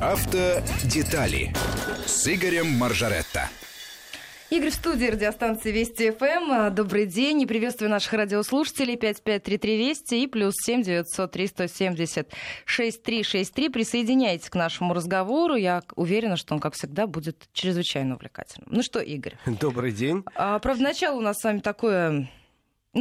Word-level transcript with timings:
Автодетали 0.00 1.52
с 2.06 2.28
Игорем 2.28 2.68
Маржаретто. 2.68 3.48
Игорь 4.48 4.70
в 4.70 4.74
студии 4.74 5.06
радиостанции 5.06 5.72
Вести 5.72 6.12
ФМ. 6.12 6.72
Добрый 6.72 7.04
день 7.04 7.42
и 7.42 7.46
приветствую 7.46 7.90
наших 7.90 8.12
радиослушателей 8.12 8.96
5533 8.96 9.76
Вести 9.76 10.22
и 10.22 10.26
плюс 10.28 10.54
7 10.56 10.82
903 10.82 11.46
170 11.48 12.32
6363. 12.64 13.68
Присоединяйтесь 13.70 14.48
к 14.48 14.54
нашему 14.54 14.94
разговору. 14.94 15.56
Я 15.56 15.82
уверена, 15.96 16.36
что 16.36 16.54
он, 16.54 16.60
как 16.60 16.74
всегда, 16.74 17.08
будет 17.08 17.48
чрезвычайно 17.52 18.14
увлекательным. 18.14 18.68
Ну 18.70 18.84
что, 18.84 19.00
Игорь? 19.00 19.34
Добрый 19.46 19.90
день. 19.90 20.22
А, 20.36 20.60
правда, 20.60 20.84
начало 20.84 21.16
у 21.18 21.22
нас 21.22 21.38
с 21.38 21.44
вами 21.44 21.58
такое 21.58 22.30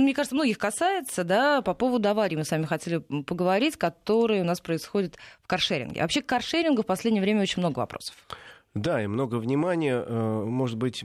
мне 0.03 0.13
кажется, 0.13 0.35
многих 0.35 0.57
касается, 0.57 1.23
да, 1.23 1.61
по 1.61 1.73
поводу 1.73 2.09
аварии 2.09 2.35
мы 2.35 2.43
с 2.43 2.51
вами 2.51 2.65
хотели 2.65 2.99
поговорить, 2.99 3.77
которые 3.77 4.41
у 4.41 4.45
нас 4.45 4.61
происходят 4.61 5.17
в 5.41 5.47
каршеринге. 5.47 6.01
Вообще 6.01 6.21
к 6.21 6.25
каршерингу 6.25 6.83
в 6.83 6.85
последнее 6.85 7.21
время 7.21 7.41
очень 7.41 7.61
много 7.61 7.79
вопросов. 7.79 8.15
Да, 8.73 9.01
и 9.01 9.07
много 9.07 9.35
внимания. 9.35 10.03
Э, 10.05 10.43
может 10.45 10.77
быть, 10.77 11.03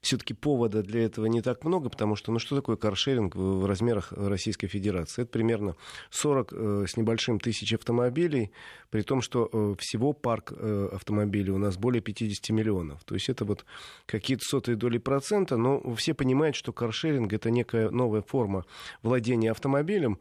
все-таки 0.00 0.34
повода 0.34 0.82
для 0.82 1.04
этого 1.04 1.26
не 1.26 1.40
так 1.40 1.64
много, 1.64 1.88
потому 1.88 2.16
что, 2.16 2.32
ну 2.32 2.38
что 2.38 2.56
такое 2.56 2.76
каршеринг 2.76 3.34
в 3.34 3.66
размерах 3.66 4.12
Российской 4.12 4.66
Федерации? 4.66 5.22
Это 5.22 5.30
примерно 5.30 5.76
40 6.10 6.52
э, 6.52 6.84
с 6.88 6.96
небольшим 6.96 7.40
тысяч 7.40 7.72
автомобилей, 7.72 8.52
при 8.90 9.02
том, 9.02 9.22
что 9.22 9.48
э, 9.50 9.74
всего 9.78 10.12
парк 10.12 10.52
э, 10.54 10.88
автомобилей 10.92 11.50
у 11.50 11.58
нас 11.58 11.76
более 11.76 12.02
50 12.02 12.50
миллионов. 12.50 13.04
То 13.04 13.14
есть 13.14 13.28
это 13.28 13.44
вот 13.44 13.64
какие-то 14.04 14.44
сотые 14.44 14.76
доли 14.76 14.98
процента, 14.98 15.56
но 15.56 15.80
все 15.94 16.14
понимают, 16.14 16.56
что 16.56 16.72
каршеринг 16.72 17.32
это 17.32 17.50
некая 17.50 17.90
новая 17.90 18.22
форма 18.22 18.64
владения 19.02 19.50
автомобилем, 19.50 20.18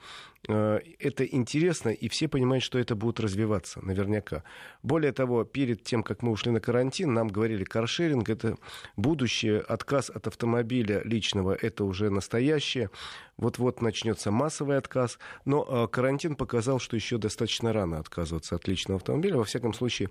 это 0.48 1.26
интересно, 1.26 1.90
и 1.90 2.08
все 2.08 2.28
понимают, 2.28 2.64
что 2.64 2.78
это 2.78 2.96
будет 2.96 3.20
развиваться, 3.20 3.84
наверняка. 3.84 4.44
Более 4.84 5.12
того, 5.12 5.44
перед 5.44 5.84
тем, 5.84 6.04
как 6.04 6.22
мы 6.22 6.32
ушли 6.32 6.52
на 6.52 6.60
карантин, 6.60 7.14
нам 7.14 7.28
говорили, 7.28 7.64
каршеринг— 7.64 8.30
это 8.30 8.58
будущее, 8.96 9.60
отказ 9.60 10.10
от 10.10 10.28
автомобиля 10.28 11.02
личного— 11.04 11.58
это 11.62 11.84
уже 11.84 12.10
настоящее. 12.10 12.90
Вот-вот 13.38 13.82
начнется 13.82 14.32
массовый 14.32 14.78
отказ. 14.78 15.20
Но 15.46 15.66
э, 15.68 15.88
карантин 15.92 16.36
показал, 16.36 16.80
что 16.80 16.96
еще 16.96 17.18
достаточно 17.18 17.74
рано 17.74 18.00
отказываться 18.00 18.56
от 18.56 18.68
личного 18.68 18.98
автомобиля. 18.98 19.38
Во 19.38 19.44
всяком 19.44 19.74
случае, 19.74 20.10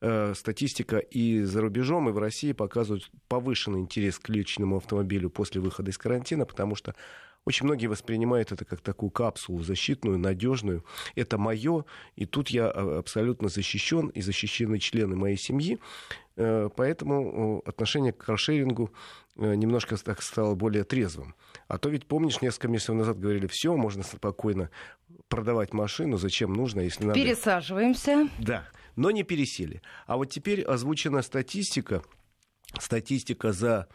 э, 0.00 0.34
статистика 0.34 0.98
и 0.98 1.42
за 1.42 1.60
рубежом, 1.60 2.08
и 2.08 2.12
в 2.12 2.18
России 2.18 2.52
показывают 2.52 3.10
повышенный 3.28 3.80
интерес 3.80 4.18
к 4.18 4.28
личному 4.28 4.78
автомобилю 4.78 5.30
после 5.30 5.60
выхода 5.60 5.90
из 5.90 5.98
карантина, 5.98 6.46
потому 6.46 6.74
что 6.74 6.94
очень 7.46 7.64
многие 7.64 7.86
воспринимают 7.86 8.52
это 8.52 8.64
как 8.64 8.80
такую 8.80 9.10
капсулу 9.10 9.62
защитную, 9.62 10.18
надежную. 10.18 10.84
Это 11.14 11.38
мое, 11.38 11.84
и 12.16 12.26
тут 12.26 12.48
я 12.48 12.68
а, 12.68 12.98
абсолютно 12.98 13.48
защищен, 13.48 14.08
и 14.08 14.20
защищены 14.20 14.80
члены 14.80 15.14
моей 15.14 15.36
семьи. 15.36 15.78
Э, 16.36 16.68
поэтому 16.74 17.62
отношение 17.64 18.12
к 18.12 18.18
каршерингу 18.18 18.92
э, 19.36 19.54
немножко 19.54 19.96
так 19.96 20.22
стало 20.22 20.56
более 20.56 20.82
трезвым. 20.82 21.34
А 21.68 21.78
то 21.78 21.88
ведь, 21.88 22.06
помнишь, 22.06 22.42
несколько 22.42 22.68
месяцев 22.68 22.96
назад 22.96 23.18
говорили, 23.18 23.46
все, 23.46 23.76
можно 23.76 24.02
спокойно 24.02 24.70
продавать 25.28 25.72
машину, 25.72 26.18
зачем 26.18 26.52
нужно, 26.52 26.80
если 26.80 27.04
надо... 27.04 27.18
Пересаживаемся. 27.18 28.28
Да, 28.38 28.68
но 28.96 29.12
не 29.12 29.22
пересели. 29.22 29.82
А 30.06 30.16
вот 30.16 30.26
теперь 30.26 30.62
озвучена 30.62 31.22
статистика, 31.22 32.02
статистика 32.78 33.52
за 33.52 33.88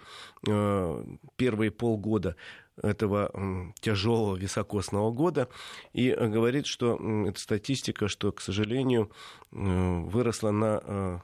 э, 0.47 1.05
первые 1.35 1.71
полгода 1.71 2.37
этого 2.81 3.73
тяжелого 3.79 4.35
високосного 4.35 5.11
года. 5.11 5.49
И 5.93 6.09
э, 6.09 6.27
говорит, 6.27 6.65
что 6.65 6.95
эта 7.27 7.39
статистика, 7.39 8.07
что, 8.07 8.31
к 8.31 8.41
сожалению, 8.41 9.11
э, 9.51 9.55
выросла 9.55 10.51
на 10.51 10.81
э, 10.83 11.19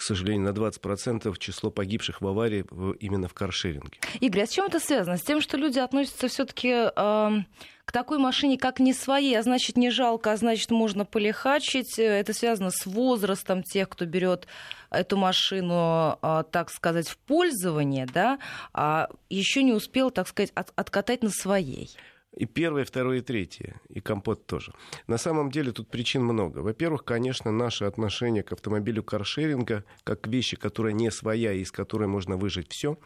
к 0.00 0.02
сожалению, 0.02 0.50
на 0.50 0.56
20% 0.56 1.38
число 1.38 1.70
погибших 1.70 2.22
в 2.22 2.26
аварии 2.26 2.64
именно 3.00 3.28
в 3.28 3.34
каршеринге. 3.34 3.98
Игорь, 4.20 4.44
а 4.44 4.46
с 4.46 4.50
чем 4.50 4.64
это 4.64 4.80
связано? 4.80 5.18
С 5.18 5.20
тем, 5.20 5.42
что 5.42 5.58
люди 5.58 5.78
относятся 5.78 6.28
все-таки 6.28 6.70
э, 6.70 6.90
к 7.84 7.92
такой 7.92 8.16
машине 8.16 8.56
как 8.56 8.80
не 8.80 8.94
своей, 8.94 9.38
а 9.38 9.42
значит, 9.42 9.76
не 9.76 9.90
жалко, 9.90 10.32
а 10.32 10.38
значит, 10.38 10.70
можно 10.70 11.04
полихачить. 11.04 11.98
Это 11.98 12.32
связано 12.32 12.70
с 12.70 12.86
возрастом 12.86 13.62
тех, 13.62 13.90
кто 13.90 14.06
берет 14.06 14.46
эту 14.90 15.18
машину, 15.18 16.18
э, 16.22 16.44
так 16.50 16.70
сказать, 16.70 17.06
в 17.06 17.18
пользование, 17.18 18.06
да, 18.06 18.38
а 18.72 19.10
еще 19.28 19.62
не 19.62 19.74
успел, 19.74 20.10
так 20.10 20.28
сказать, 20.28 20.50
от, 20.54 20.72
откатать 20.76 21.22
на 21.22 21.28
своей. 21.28 21.90
И 22.36 22.46
первое, 22.46 22.84
второе 22.84 23.18
и 23.18 23.22
третье. 23.22 23.80
И 23.88 24.00
компот 24.00 24.46
тоже. 24.46 24.72
На 25.06 25.18
самом 25.18 25.50
деле 25.50 25.72
тут 25.72 25.90
причин 25.90 26.22
много. 26.22 26.58
Во-первых, 26.58 27.04
конечно, 27.04 27.50
наше 27.50 27.84
отношение 27.84 28.42
к 28.42 28.52
автомобилю 28.52 29.02
каршеринга, 29.02 29.84
как 30.04 30.22
к 30.22 30.28
вещи, 30.28 30.56
которая 30.56 30.92
не 30.92 31.10
своя 31.10 31.52
и 31.52 31.60
из 31.60 31.72
которой 31.72 32.06
можно 32.06 32.36
выжить 32.36 32.70
все, 32.70 32.98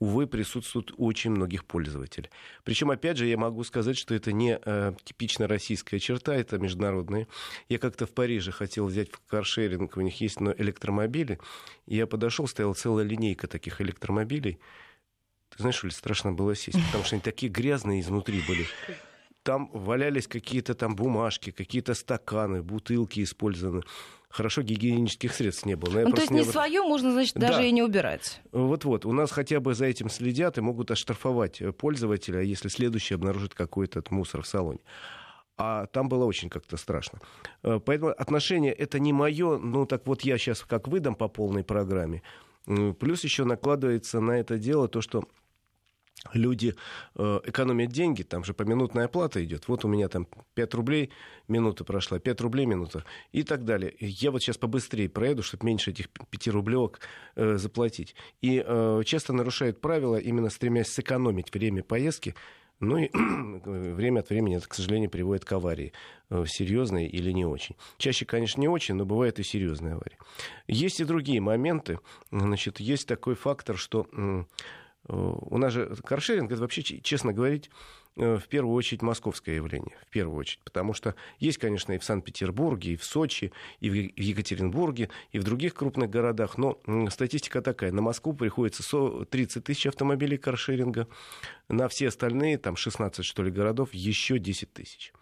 увы, 0.00 0.26
присутствует 0.26 0.92
очень 0.96 1.30
многих 1.30 1.64
пользователей. 1.64 2.30
Причем, 2.64 2.90
опять 2.90 3.16
же, 3.16 3.26
я 3.26 3.36
могу 3.36 3.64
сказать, 3.64 3.96
что 3.96 4.14
это 4.14 4.32
не 4.32 4.58
э, 4.62 4.94
типично 5.04 5.46
российская 5.46 5.98
черта, 5.98 6.34
это 6.34 6.58
международная. 6.58 7.28
Я 7.68 7.78
как-то 7.78 8.06
в 8.06 8.12
Париже 8.12 8.50
хотел 8.50 8.86
взять 8.86 9.10
каршеринг, 9.28 9.96
у 9.96 10.00
них 10.00 10.20
есть 10.20 10.40
но 10.40 10.52
электромобили. 10.56 11.38
И 11.86 11.96
я 11.96 12.06
подошел, 12.06 12.46
стояла 12.46 12.74
целая 12.74 13.04
линейка 13.04 13.46
таких 13.46 13.80
электромобилей. 13.80 14.58
Ты 15.56 15.62
знаешь, 15.62 15.82
ли, 15.84 15.90
страшно 15.90 16.32
было 16.32 16.54
сесть, 16.54 16.78
потому 16.86 17.04
что 17.04 17.16
они 17.16 17.22
такие 17.22 17.50
грязные 17.50 18.00
изнутри 18.00 18.42
были. 18.46 18.66
Там 19.42 19.70
валялись 19.72 20.26
какие-то 20.26 20.74
там 20.74 20.96
бумажки, 20.96 21.50
какие-то 21.50 21.94
стаканы, 21.94 22.62
бутылки 22.62 23.22
использованы. 23.22 23.82
Хорошо, 24.30 24.62
гигиенических 24.62 25.32
средств 25.32 25.64
не 25.64 25.76
было. 25.76 26.00
Ну, 26.00 26.12
то 26.12 26.22
есть 26.22 26.32
не, 26.32 26.40
не 26.40 26.44
свое 26.44 26.82
можно, 26.82 27.12
значит, 27.12 27.34
даже 27.34 27.58
да. 27.58 27.64
и 27.64 27.70
не 27.70 27.82
убирать. 27.82 28.40
Вот-вот. 28.50 29.04
У 29.04 29.12
нас 29.12 29.30
хотя 29.30 29.60
бы 29.60 29.74
за 29.74 29.84
этим 29.84 30.08
следят 30.08 30.58
и 30.58 30.60
могут 30.60 30.90
оштрафовать 30.90 31.62
пользователя, 31.76 32.40
если 32.40 32.68
следующий 32.68 33.14
обнаружит 33.14 33.54
какой-то 33.54 34.02
мусор 34.10 34.42
в 34.42 34.48
салоне. 34.48 34.80
А 35.56 35.86
там 35.86 36.08
было 36.08 36.24
очень 36.24 36.48
как-то 36.48 36.76
страшно. 36.76 37.20
Э, 37.62 37.78
поэтому 37.78 38.10
отношение 38.10 38.72
это 38.72 38.98
не 38.98 39.12
мое, 39.12 39.56
ну 39.58 39.86
так 39.86 40.04
вот 40.06 40.22
я 40.22 40.36
сейчас 40.36 40.62
как 40.62 40.88
выдам 40.88 41.14
по 41.14 41.28
полной 41.28 41.62
программе. 41.62 42.22
Плюс 42.98 43.22
еще 43.24 43.44
накладывается 43.44 44.20
на 44.20 44.32
это 44.32 44.58
дело 44.58 44.88
то, 44.88 45.00
что 45.00 45.28
люди 46.32 46.74
э, 47.16 47.40
экономят 47.44 47.90
деньги, 47.90 48.22
там 48.22 48.44
же 48.44 48.54
поминутная 48.54 49.06
оплата 49.06 49.44
идет. 49.44 49.68
Вот 49.68 49.84
у 49.84 49.88
меня 49.88 50.08
там 50.08 50.26
5 50.54 50.74
рублей 50.74 51.10
минута 51.48 51.84
прошла, 51.84 52.18
5 52.18 52.40
рублей 52.40 52.66
минута 52.66 53.04
и 53.32 53.42
так 53.42 53.64
далее. 53.64 53.94
Я 53.98 54.30
вот 54.30 54.42
сейчас 54.42 54.56
побыстрее 54.56 55.08
проеду, 55.08 55.42
чтобы 55.42 55.66
меньше 55.66 55.90
этих 55.90 56.08
5 56.08 56.48
рублевок 56.48 57.00
э, 57.36 57.56
заплатить. 57.56 58.14
И 58.40 58.62
э, 58.64 59.02
часто 59.04 59.32
нарушают 59.32 59.80
правила, 59.80 60.16
именно 60.16 60.50
стремясь 60.50 60.88
сэкономить 60.88 61.52
время 61.52 61.82
поездки. 61.82 62.34
Ну 62.80 62.98
и 62.98 63.10
время 63.64 64.20
от 64.20 64.30
времени 64.30 64.56
это, 64.56 64.68
к 64.68 64.74
сожалению, 64.74 65.10
приводит 65.10 65.44
к 65.44 65.52
аварии. 65.52 65.92
Э, 66.30 66.44
серьезной 66.46 67.06
или 67.06 67.30
не 67.32 67.44
очень. 67.44 67.76
Чаще, 67.98 68.24
конечно, 68.24 68.60
не 68.60 68.68
очень, 68.68 68.94
но 68.94 69.04
бывают 69.04 69.38
и 69.38 69.42
серьезные 69.42 69.94
аварии. 69.94 70.18
Есть 70.66 71.00
и 71.00 71.04
другие 71.04 71.40
моменты. 71.40 72.00
Значит, 72.30 72.80
есть 72.80 73.06
такой 73.06 73.34
фактор, 73.34 73.76
что 73.76 74.06
у 75.08 75.58
нас 75.58 75.72
же 75.72 75.94
каршеринг, 76.04 76.50
это 76.50 76.62
вообще, 76.62 76.82
честно 76.82 77.32
говорить, 77.32 77.70
э, 78.16 78.36
в 78.36 78.48
первую 78.48 78.74
очередь 78.74 79.02
московское 79.02 79.56
явление, 79.56 79.96
в 80.02 80.10
первую 80.10 80.38
очередь, 80.38 80.60
потому 80.64 80.94
что 80.94 81.14
есть, 81.38 81.58
конечно, 81.58 81.92
и 81.92 81.98
в 81.98 82.04
Санкт-Петербурге, 82.04 82.92
и 82.92 82.96
в 82.96 83.04
Сочи, 83.04 83.52
и 83.80 83.90
в 83.90 83.94
Екатеринбурге, 83.94 85.10
и 85.32 85.38
в 85.38 85.44
других 85.44 85.74
крупных 85.74 86.08
городах, 86.08 86.56
но 86.56 86.80
статистика 87.10 87.60
такая, 87.60 87.92
на 87.92 88.00
Москву 88.00 88.32
приходится 88.32 88.82
30 89.24 89.62
тысяч 89.62 89.86
автомобилей 89.86 90.38
каршеринга, 90.38 91.06
на 91.68 91.88
все 91.88 92.08
остальные, 92.08 92.58
там 92.58 92.76
16, 92.76 93.24
что 93.24 93.42
ли, 93.42 93.50
городов, 93.50 93.92
еще 93.92 94.38
10 94.38 94.72
тысяч. 94.72 95.12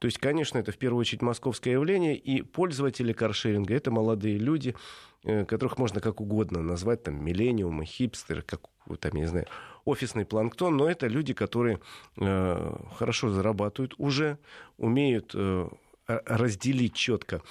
То 0.00 0.06
есть, 0.06 0.16
конечно, 0.16 0.56
это 0.58 0.72
в 0.72 0.78
первую 0.78 1.00
очередь 1.00 1.20
московское 1.20 1.74
явление, 1.74 2.16
и 2.16 2.40
пользователи 2.40 3.12
каршеринга— 3.12 3.74
это 3.76 3.90
молодые 3.90 4.38
люди, 4.38 4.70
э, 4.70 4.74
которых 5.22 5.78
можно 5.78 6.00
как 6.00 6.20
угодно 6.20 6.62
назвать, 6.62 7.02
там, 7.02 7.22
миллениумы, 7.22 7.84
хипстеры, 7.84 8.42
как, 8.42 8.62
там, 9.00 9.12
я 9.14 9.20
не 9.20 9.26
знаю, 9.26 9.46
офисный 9.84 10.24
планктон, 10.24 10.76
но 10.76 10.90
это 10.90 11.06
люди, 11.06 11.34
которые 11.34 11.80
э, 12.16 12.76
хорошо 12.96 13.30
зарабатывают 13.30 13.94
уже, 13.98 14.38
умеют 14.78 15.32
э, 15.34 15.68
разделить 16.06 16.94
четко 16.94 17.42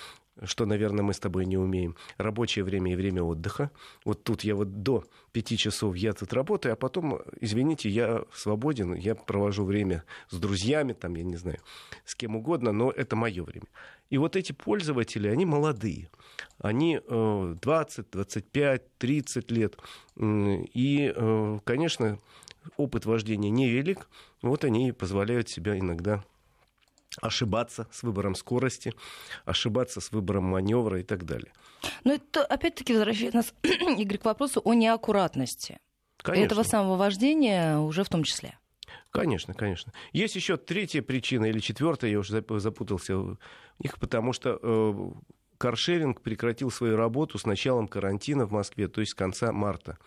что, 0.44 0.66
наверное, 0.66 1.04
мы 1.04 1.14
с 1.14 1.20
тобой 1.20 1.46
не 1.46 1.58
умеем. 1.58 1.96
Рабочее 2.18 2.64
время 2.64 2.94
и 2.94 2.96
время 2.96 3.24
отдыха. 3.24 3.72
Вот 4.06 4.24
тут 4.24 4.44
я 4.44 4.56
вот 4.56 4.84
до 4.84 5.04
пяти 5.32 5.58
часов 5.58 5.96
я 5.96 6.14
тут 6.14 6.34
работаю, 6.34 6.74
а 6.74 6.76
потом, 6.76 7.20
извините, 7.42 7.90
я 7.90 8.24
свободен, 8.34 8.94
я 8.94 9.16
провожу 9.16 9.66
время 9.66 10.04
с 10.30 10.38
друзьями, 10.38 10.94
там, 10.94 11.16
я 11.16 11.24
не 11.24 11.36
знаю, 11.36 11.60
с 12.06 12.16
кем 12.16 12.36
угодно, 12.36 12.72
но 12.72 12.92
это 12.92 13.16
мое 13.16 13.44
время. 13.44 13.68
И 14.10 14.18
вот 14.18 14.36
эти 14.36 14.54
пользователи, 14.54 15.28
они 15.28 15.46
молодые. 15.46 16.10
Они 16.60 17.00
20, 17.08 18.10
25, 18.12 18.98
30 18.98 19.52
лет. 19.52 19.78
И, 20.18 21.14
э, 21.16 21.60
конечно, 21.64 22.20
опыт 22.78 23.06
вождения 23.06 23.50
невелик. 23.50 24.08
Вот 24.42 24.64
они 24.64 24.92
позволяют 24.92 25.50
себя 25.50 25.78
иногда 25.78 26.24
ошибаться 27.22 27.88
с 27.92 28.04
выбором 28.04 28.36
скорости, 28.36 28.94
ошибаться 29.46 30.00
с 30.00 30.12
выбором 30.12 30.46
маневра 30.46 31.00
и 31.00 31.04
так 31.04 31.26
далее. 31.26 31.52
Но 32.04 32.14
это 32.14 32.46
опять-таки 32.46 32.94
возвращает 32.94 33.34
нас, 33.34 33.54
Игорь, 33.64 34.18
к 34.18 34.26
вопросу 34.26 34.62
о 34.64 34.74
неаккуратности. 34.74 35.80
Конечно. 36.18 36.46
Этого 36.46 36.64
самого 36.64 36.98
вождения 36.98 37.78
уже 37.78 38.04
в 38.04 38.10
том 38.10 38.24
числе. 38.24 38.58
Конечно, 39.12 39.54
конечно. 39.54 39.92
Есть 40.12 40.36
еще 40.36 40.58
третья 40.58 41.02
причина 41.02 41.46
или 41.46 41.60
четвертая, 41.60 42.12
я 42.12 42.20
уже 42.20 42.44
запутался 42.60 43.18
в 43.18 43.38
них, 43.80 43.98
потому 44.00 44.34
что 44.34 44.60
э, 44.62 45.12
каршеринг 45.60 46.22
прекратил 46.22 46.72
свою 46.72 46.96
работу 46.96 47.38
с 47.38 47.46
началом 47.46 47.88
карантина 47.88 48.46
в 48.46 48.52
Москве, 48.52 48.88
то 48.88 49.02
есть 49.02 49.12
с 49.12 49.14
конца 49.14 49.52
марта. 49.52 49.98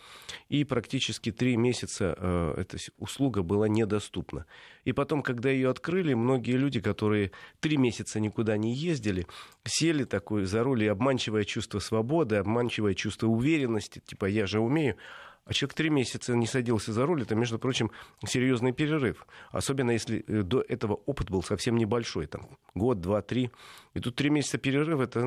И 0.48 0.64
практически 0.64 1.30
три 1.30 1.56
месяца 1.56 2.16
э, 2.18 2.54
эта 2.56 2.78
услуга 2.98 3.42
была 3.42 3.68
недоступна. 3.68 4.46
И 4.84 4.92
потом, 4.92 5.22
когда 5.22 5.50
ее 5.50 5.68
открыли, 5.68 6.14
многие 6.14 6.56
люди, 6.56 6.80
которые 6.80 7.32
три 7.60 7.76
месяца 7.76 8.18
никуда 8.18 8.56
не 8.56 8.74
ездили, 8.74 9.26
сели 9.64 10.04
такой 10.04 10.46
за 10.46 10.64
руль 10.64 10.84
и 10.84 10.88
обманчивое 10.88 11.44
чувство 11.44 11.78
свободы, 11.78 12.36
обманчивое 12.36 12.94
чувство 12.94 13.26
уверенности, 13.26 14.00
типа 14.04 14.24
«я 14.24 14.46
же 14.46 14.58
умею», 14.58 14.96
а 15.44 15.52
человек 15.52 15.74
три 15.74 15.90
месяца 15.90 16.34
не 16.36 16.46
садился 16.46 16.92
за 16.92 17.04
руль, 17.04 17.22
это, 17.22 17.34
между 17.34 17.58
прочим, 17.58 17.90
серьезный 18.24 18.72
перерыв. 18.72 19.26
Особенно 19.50 19.90
если 19.90 20.24
э, 20.26 20.42
до 20.42 20.60
этого 20.60 20.94
опыт 21.06 21.30
был 21.30 21.42
совсем 21.42 21.76
небольшой, 21.76 22.26
там, 22.26 22.48
год, 22.74 23.00
два, 23.00 23.22
три. 23.22 23.50
И 23.94 24.00
тут 24.00 24.14
три 24.14 24.30
месяца 24.30 24.58
перерыв, 24.58 25.00
это 25.00 25.20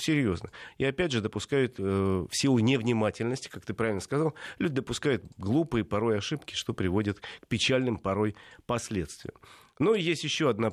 серьезно. 0.00 0.50
И 0.78 0.84
опять 0.84 1.12
же 1.12 1.20
допускают, 1.20 1.74
э, 1.78 1.82
в 1.82 2.30
силу 2.32 2.58
невнимательности, 2.60 3.48
как 3.48 3.66
ты 3.66 3.74
правильно 3.74 4.00
сказал, 4.00 4.34
люди 4.58 4.76
допускают 4.76 5.22
глупые 5.36 5.84
порой 5.84 6.18
ошибки, 6.18 6.54
что 6.54 6.72
приводит 6.72 7.20
к 7.20 7.46
печальным 7.46 7.98
порой 7.98 8.36
последствиям. 8.66 9.34
Ну 9.78 9.94
и 9.94 10.00
есть 10.00 10.24
еще 10.24 10.48
одна 10.48 10.70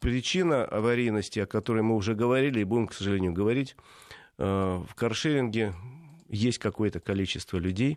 причина 0.00 0.64
аварийности, 0.64 1.38
о 1.38 1.46
которой 1.46 1.82
мы 1.82 1.94
уже 1.94 2.14
говорили 2.14 2.60
и 2.60 2.64
будем, 2.64 2.88
к 2.88 2.92
сожалению, 2.92 3.32
говорить. 3.32 3.76
Э, 4.38 4.82
в 4.84 4.94
каршеринге 4.96 5.74
есть 6.28 6.58
какое-то 6.58 6.98
количество 6.98 7.58
людей, 7.58 7.96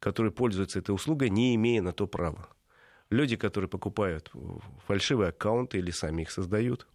которые 0.00 0.32
пользуются 0.32 0.78
этой 0.78 0.94
услугой, 0.94 1.30
не 1.30 1.54
имея 1.54 1.82
на 1.82 1.92
то 1.92 2.06
права. 2.06 2.48
Люди, 3.10 3.36
которые 3.36 3.68
покупают 3.68 4.32
фальшивые 4.86 5.28
аккаунты 5.28 5.78
или 5.78 5.90
сами 5.90 6.22
их 6.22 6.30
создают. 6.30 6.86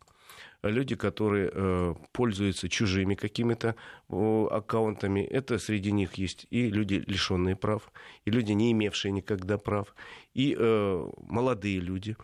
Люди, 0.64 0.96
которые 0.96 1.52
э, 1.54 1.96
пользуются 2.12 2.70
чужими 2.70 3.14
какими-то 3.14 3.76
э, 4.10 4.48
аккаунтами. 4.50 5.20
Это 5.20 5.60
среди 5.60 5.92
них 5.92 6.16
есть 6.16 6.48
и 6.50 6.70
люди, 6.70 7.04
лишенные 7.06 7.56
прав, 7.56 7.92
и 8.26 8.32
люди, 8.32 8.54
не 8.54 8.72
имевшие 8.72 9.12
никогда 9.12 9.58
прав, 9.58 9.94
и 10.34 10.56
э, 10.58 11.10
молодые 11.28 11.80
люди, 11.80 12.18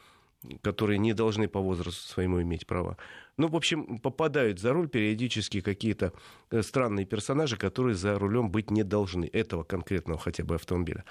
которые 0.61 0.97
не 0.97 1.13
должны 1.13 1.47
по 1.47 1.59
возрасту 1.59 2.07
своему 2.07 2.41
иметь 2.41 2.65
права. 2.65 2.97
Ну, 3.37 3.47
в 3.47 3.55
общем, 3.55 3.99
попадают 3.99 4.59
за 4.59 4.73
руль 4.73 4.87
периодически 4.87 5.61
какие-то 5.61 6.13
э, 6.49 6.61
странные 6.61 7.05
персонажи, 7.05 7.57
которые 7.57 7.95
за 7.95 8.17
рулем 8.17 8.49
быть 8.49 8.71
не 8.71 8.83
должны, 8.83 9.29
этого 9.31 9.63
конкретного 9.63 10.19
хотя 10.19 10.43
бы 10.43 10.55
автомобиля. 10.55 11.05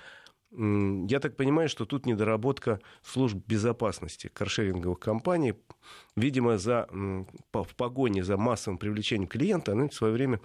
Я 0.52 1.20
так 1.20 1.36
понимаю, 1.36 1.68
что 1.68 1.84
тут 1.84 2.06
недоработка 2.06 2.80
служб 3.04 3.36
безопасности 3.46 4.26
каршеринговых 4.26 4.98
компаний. 4.98 5.54
Видимо, 6.16 6.58
за, 6.58 6.88
в 6.90 7.74
погоне 7.76 8.24
за 8.24 8.36
массовым 8.36 8.76
привлечением 8.76 9.28
клиента 9.28 9.72
они 9.72 9.88
в 9.88 9.94
свое 9.94 10.12
время 10.12 10.40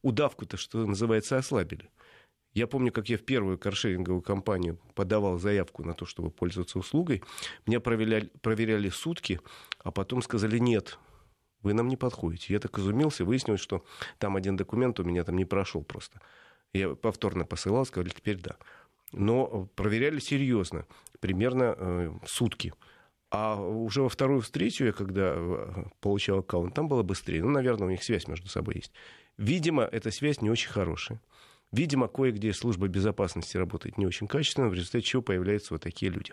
удавку-то, 0.00 0.56
что 0.56 0.86
называется, 0.86 1.36
ослабили. 1.36 1.90
Я 2.52 2.66
помню, 2.66 2.90
как 2.92 3.08
я 3.08 3.16
в 3.16 3.22
первую 3.22 3.58
каршеринговую 3.58 4.22
компанию 4.22 4.78
подавал 4.94 5.38
заявку 5.38 5.84
на 5.84 5.94
то, 5.94 6.04
чтобы 6.04 6.30
пользоваться 6.30 6.78
услугой. 6.78 7.22
Меня 7.66 7.80
проверяли, 7.80 8.30
проверяли 8.42 8.88
сутки, 8.88 9.40
а 9.84 9.92
потом 9.92 10.20
сказали 10.20 10.58
нет, 10.58 10.98
вы 11.62 11.74
нам 11.74 11.88
не 11.88 11.96
подходите. 11.96 12.52
Я 12.52 12.58
так 12.58 12.78
изумился, 12.78 13.24
выяснилось, 13.24 13.60
что 13.60 13.84
там 14.18 14.36
один 14.36 14.56
документ 14.56 14.98
у 14.98 15.04
меня 15.04 15.24
там 15.24 15.36
не 15.36 15.44
прошел 15.44 15.82
просто. 15.82 16.20
Я 16.72 16.94
повторно 16.94 17.44
посылал, 17.44 17.84
сказали, 17.84 18.10
теперь 18.10 18.38
да. 18.38 18.56
Но 19.12 19.68
проверяли 19.74 20.20
серьезно, 20.20 20.86
примерно 21.20 21.74
э, 21.76 22.12
сутки. 22.26 22.72
А 23.30 23.60
уже 23.60 24.02
во 24.02 24.08
вторую 24.08 24.40
встречу 24.40 24.84
я, 24.84 24.92
когда 24.92 25.34
э, 25.36 25.84
получал 26.00 26.40
аккаунт, 26.40 26.74
там 26.74 26.88
было 26.88 27.02
быстрее. 27.02 27.42
Ну, 27.42 27.50
наверное, 27.50 27.88
у 27.88 27.90
них 27.90 28.02
связь 28.02 28.28
между 28.28 28.48
собой 28.48 28.76
есть. 28.76 28.92
Видимо, 29.36 29.82
эта 29.82 30.10
связь 30.10 30.40
не 30.40 30.50
очень 30.50 30.70
хорошая. 30.70 31.20
Видимо, 31.72 32.08
кое-где 32.08 32.52
служба 32.52 32.88
безопасности 32.88 33.56
работает 33.56 33.96
не 33.96 34.06
очень 34.06 34.26
качественно, 34.26 34.68
в 34.68 34.74
результате 34.74 35.04
чего 35.04 35.22
появляются 35.22 35.74
вот 35.74 35.82
такие 35.82 36.10
люди. 36.10 36.32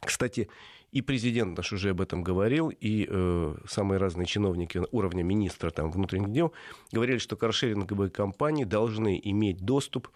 Кстати, 0.00 0.48
и 0.92 1.02
президент 1.02 1.56
наш 1.56 1.72
уже 1.72 1.90
об 1.90 2.00
этом 2.00 2.22
говорил, 2.22 2.68
и 2.68 3.06
э, 3.08 3.54
самые 3.68 3.98
разные 3.98 4.26
чиновники 4.26 4.82
уровня 4.90 5.22
министра 5.22 5.70
там, 5.70 5.90
внутренних 5.90 6.32
дел 6.32 6.52
говорили, 6.90 7.18
что 7.18 7.36
каршеринговые 7.36 8.10
компании 8.10 8.64
должны 8.64 9.20
иметь 9.22 9.60
доступ 9.60 10.08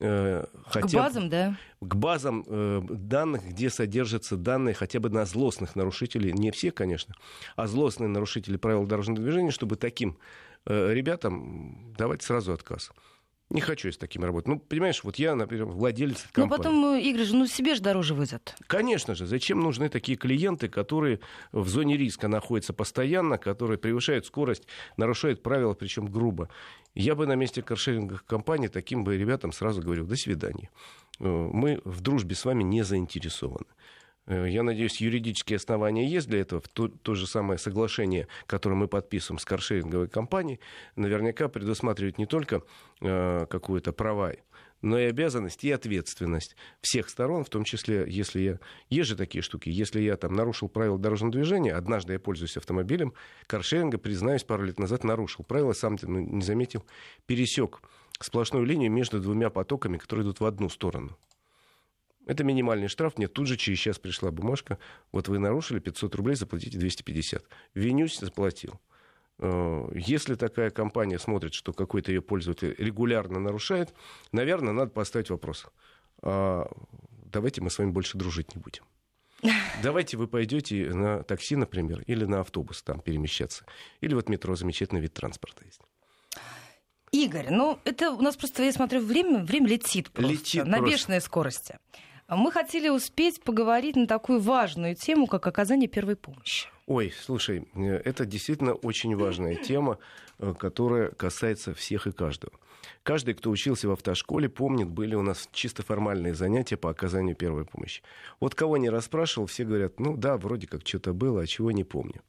э, 0.00 0.44
хотя 0.66 0.88
к 0.88 0.92
базам, 0.92 1.28
да? 1.30 1.56
К 1.80 1.94
базам 1.94 2.44
э, 2.46 2.82
данных, 2.90 3.48
где 3.48 3.70
содержатся 3.70 4.36
данные 4.36 4.74
хотя 4.74 5.00
бы 5.00 5.08
на 5.08 5.24
злостных 5.24 5.74
нарушителей, 5.74 6.32
не 6.32 6.50
все, 6.50 6.70
конечно, 6.70 7.14
а 7.56 7.66
злостные 7.66 8.08
нарушители 8.08 8.56
правил 8.56 8.86
дорожного 8.86 9.20
движения, 9.20 9.52
чтобы 9.52 9.76
таким 9.76 10.18
э, 10.66 10.92
ребятам 10.92 11.94
давать 11.96 12.22
сразу 12.22 12.52
отказ. 12.52 12.90
Не 13.50 13.60
хочу 13.60 13.88
я 13.88 13.92
с 13.92 13.96
таким 13.96 14.22
работать. 14.22 14.46
Ну, 14.46 14.60
понимаешь, 14.60 15.02
вот 15.02 15.16
я, 15.16 15.34
например, 15.34 15.66
владелец 15.66 16.22
компании. 16.30 16.50
Ну, 16.50 16.56
потом, 16.56 16.84
э, 16.94 17.02
Игорь 17.02 17.24
же, 17.24 17.34
ну, 17.34 17.46
себе 17.48 17.74
же 17.74 17.82
дороже 17.82 18.14
выйдет. 18.14 18.54
Конечно 18.68 19.16
же. 19.16 19.26
Зачем 19.26 19.60
нужны 19.60 19.88
такие 19.88 20.16
клиенты, 20.16 20.68
которые 20.68 21.18
в 21.50 21.68
зоне 21.68 21.96
риска 21.96 22.28
находятся 22.28 22.72
постоянно, 22.72 23.38
которые 23.38 23.76
превышают 23.76 24.24
скорость, 24.24 24.68
нарушают 24.96 25.42
правила, 25.42 25.74
причем 25.74 26.06
грубо. 26.06 26.48
Я 26.94 27.16
бы 27.16 27.26
на 27.26 27.34
месте 27.34 27.60
каршеринговых 27.60 28.24
компаний 28.24 28.68
таким 28.68 29.02
бы 29.02 29.16
ребятам 29.16 29.50
сразу 29.50 29.82
говорил, 29.82 30.06
до 30.06 30.16
свидания. 30.16 30.70
Э, 31.18 31.24
мы 31.24 31.80
в 31.84 32.02
дружбе 32.02 32.36
с 32.36 32.44
вами 32.44 32.62
не 32.62 32.82
заинтересованы. 32.82 33.66
Э, 34.30 34.48
я 34.48 34.62
надеюсь, 34.62 35.00
юридические 35.00 35.56
основания 35.56 36.06
есть 36.06 36.28
для 36.28 36.40
этого. 36.40 36.62
То, 36.72 36.88
то 36.88 37.14
же 37.14 37.26
самое 37.26 37.58
соглашение, 37.58 38.28
которое 38.46 38.76
мы 38.76 38.88
подписываем 38.88 39.38
с 39.38 39.44
каршеринговой 39.44 40.08
компанией, 40.08 40.60
наверняка 40.96 41.48
предусматривает 41.48 42.16
не 42.18 42.26
только 42.26 42.62
э, 43.00 43.46
какую-то 43.50 43.92
права, 43.92 44.32
но 44.82 44.98
и 44.98 45.04
обязанность 45.04 45.64
и 45.64 45.70
ответственность 45.72 46.56
всех 46.80 47.10
сторон, 47.10 47.44
в 47.44 47.50
том 47.50 47.64
числе, 47.64 48.04
если 48.08 48.40
я... 48.40 48.58
Есть 48.88 49.10
же 49.10 49.16
такие 49.16 49.42
штуки. 49.42 49.68
Если 49.68 50.00
я 50.00 50.16
там 50.16 50.32
нарушил 50.32 50.68
правила 50.68 50.98
дорожного 50.98 51.32
движения, 51.32 51.74
однажды 51.74 52.14
я 52.14 52.20
пользуюсь 52.20 52.56
автомобилем, 52.56 53.12
каршеринга, 53.46 53.98
признаюсь, 53.98 54.44
пару 54.44 54.64
лет 54.64 54.78
назад 54.78 55.04
нарушил 55.04 55.44
правила, 55.44 55.72
сам 55.72 55.98
ну, 56.02 56.20
не 56.20 56.42
заметил, 56.42 56.86
пересек 57.26 57.82
сплошную 58.20 58.64
линию 58.64 58.90
между 58.90 59.20
двумя 59.20 59.50
потоками, 59.50 59.98
которые 59.98 60.24
идут 60.24 60.40
в 60.40 60.44
одну 60.44 60.68
сторону. 60.68 61.18
Это 62.26 62.44
минимальный 62.44 62.88
штраф. 62.88 63.16
Мне 63.16 63.28
тут 63.28 63.46
же 63.46 63.56
через 63.56 63.78
час 63.78 63.98
пришла 63.98 64.30
бумажка. 64.30 64.78
Вот 65.12 65.28
вы 65.28 65.38
нарушили 65.38 65.78
500 65.78 66.14
рублей, 66.14 66.36
заплатите 66.36 66.78
250. 66.78 67.44
Винюсь, 67.74 68.18
заплатил. 68.18 68.80
Э, 69.38 69.88
если 69.94 70.34
такая 70.34 70.70
компания 70.70 71.18
смотрит, 71.18 71.54
что 71.54 71.72
какой-то 71.72 72.12
ее 72.12 72.22
пользователь 72.22 72.74
регулярно 72.78 73.40
нарушает, 73.40 73.94
наверное, 74.32 74.72
надо 74.72 74.90
поставить 74.90 75.30
вопрос. 75.30 75.66
А 76.22 76.70
давайте 77.24 77.62
мы 77.62 77.70
с 77.70 77.78
вами 77.78 77.90
больше 77.90 78.18
дружить 78.18 78.54
не 78.54 78.60
будем. 78.60 78.84
Давайте 79.82 80.18
вы 80.18 80.26
пойдете 80.28 80.92
на 80.92 81.22
такси, 81.22 81.56
например, 81.56 82.02
или 82.02 82.26
на 82.26 82.40
автобус 82.40 82.82
там 82.82 83.00
перемещаться. 83.00 83.64
Или 84.02 84.12
вот 84.12 84.28
метро, 84.28 84.54
замечательный 84.54 85.00
вид 85.00 85.14
транспорта 85.14 85.64
есть. 85.64 85.80
Игорь, 87.10 87.48
ну 87.50 87.78
это 87.84 88.10
у 88.10 88.20
нас 88.20 88.36
просто, 88.36 88.62
я 88.62 88.72
смотрю, 88.72 89.00
время, 89.00 89.42
время 89.42 89.68
летит 89.68 90.10
просто 90.10 90.32
летит 90.32 90.64
на 90.66 90.76
просто. 90.76 90.94
бешеной 90.94 91.20
скорости. 91.22 91.78
Мы 92.36 92.52
хотели 92.52 92.88
успеть 92.88 93.42
поговорить 93.42 93.96
на 93.96 94.06
такую 94.06 94.40
важную 94.40 94.94
тему, 94.94 95.26
как 95.26 95.46
оказание 95.46 95.88
первой 95.88 96.14
помощи. 96.14 96.68
Ой, 96.86 97.12
слушай, 97.22 97.68
это 97.74 98.24
действительно 98.24 98.74
очень 98.74 99.16
важная 99.16 99.56
тема, 99.56 99.98
э, 100.38 100.54
которая 100.58 101.10
касается 101.10 101.74
всех 101.74 102.06
и 102.06 102.12
каждого. 102.12 102.52
Каждый, 103.02 103.34
кто 103.34 103.50
учился 103.50 103.88
в 103.88 103.92
автошколе, 103.92 104.48
помнит, 104.48 104.88
были 104.88 105.14
у 105.14 105.22
нас 105.22 105.48
чисто 105.52 105.82
формальные 105.82 106.34
занятия 106.34 106.76
по 106.76 106.90
оказанию 106.90 107.34
первой 107.34 107.64
помощи. 107.64 108.02
Вот 108.38 108.54
кого 108.54 108.76
не 108.76 108.90
расспрашивал, 108.90 109.46
все 109.46 109.64
говорят, 109.64 109.98
ну 109.98 110.16
да, 110.16 110.36
вроде 110.36 110.66
как 110.66 110.86
что-то 110.86 111.12
было, 111.12 111.42
а 111.42 111.46
чего 111.46 111.72
не 111.72 111.84
помню. 111.84 112.22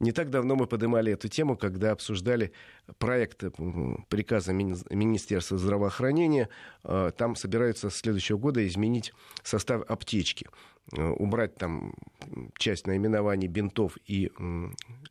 Не 0.00 0.12
так 0.12 0.30
давно 0.30 0.54
мы 0.54 0.66
поднимали 0.66 1.12
эту 1.12 1.28
тему, 1.28 1.56
когда 1.56 1.90
обсуждали 1.90 2.52
проект 2.98 3.42
э, 3.42 3.50
приказа 4.08 4.52
Министерства 4.52 5.58
здравоохранения. 5.58 6.48
Э, 6.84 7.10
там 7.16 7.34
собираются 7.34 7.90
с 7.90 7.96
следующего 7.96 8.38
года 8.38 8.66
изменить 8.66 9.12
состав 9.42 9.82
аптечки 9.88 10.46
э, 10.96 11.02
убрать 11.04 11.56
там 11.56 11.94
часть 12.58 12.86
наименований 12.86 13.48
бинтов 13.48 13.98
и 14.06 14.30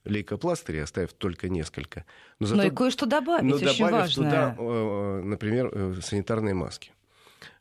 лейкопластырей, 0.05 0.83
оставив 0.83 1.13
только 1.13 1.49
несколько. 1.49 2.05
Но, 2.39 2.47
зато, 2.47 2.61
но 2.61 2.67
и 2.67 2.71
кое-что 2.71 3.05
добавить, 3.05 3.43
но 3.43 3.55
очень 3.57 3.65
добавив 3.65 3.91
важное. 3.91 4.53
туда, 4.55 5.21
например, 5.23 6.01
санитарные 6.01 6.53
маски. 6.53 6.91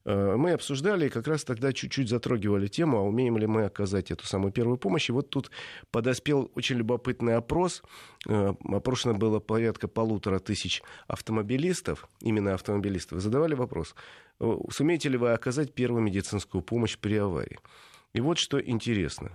Э, 0.05 0.37
мы 0.37 0.53
обсуждали 0.53 1.07
и 1.07 1.09
как 1.11 1.27
раз 1.27 1.45
тогда 1.45 1.73
чуть-чуть 1.73 2.09
затрагивали 2.09 2.69
тему, 2.69 2.99
а 2.99 3.03
умеем 3.03 3.37
ли 3.39 3.47
мы 3.47 3.65
оказать 3.65 4.11
эту 4.11 4.27
самую 4.27 4.53
первую 4.53 4.79
помощь. 4.79 5.09
И 5.09 5.13
вот 5.13 5.31
тут 5.31 5.51
подоспел 5.91 6.51
очень 6.55 6.77
любопытный 6.77 7.37
опрос. 7.37 7.83
Э, 8.29 8.55
опрошено 8.65 9.15
было 9.15 9.41
порядка 9.41 9.89
полутора 9.89 10.39
тысяч 10.39 10.83
автомобилистов, 11.09 12.09
именно 12.21 12.55
автомобилистов. 12.55 13.21
Задавали 13.21 13.55
вопрос, 13.55 13.95
э, 14.41 14.57
сумеете 14.71 15.09
ли 15.09 15.17
вы 15.17 15.33
оказать 15.33 15.75
первую 15.75 16.03
медицинскую 16.03 16.63
помощь 16.63 16.97
при 16.99 17.17
аварии? 17.17 17.59
И 18.13 18.21
вот 18.21 18.39
что 18.39 18.61
интересно. 18.61 19.33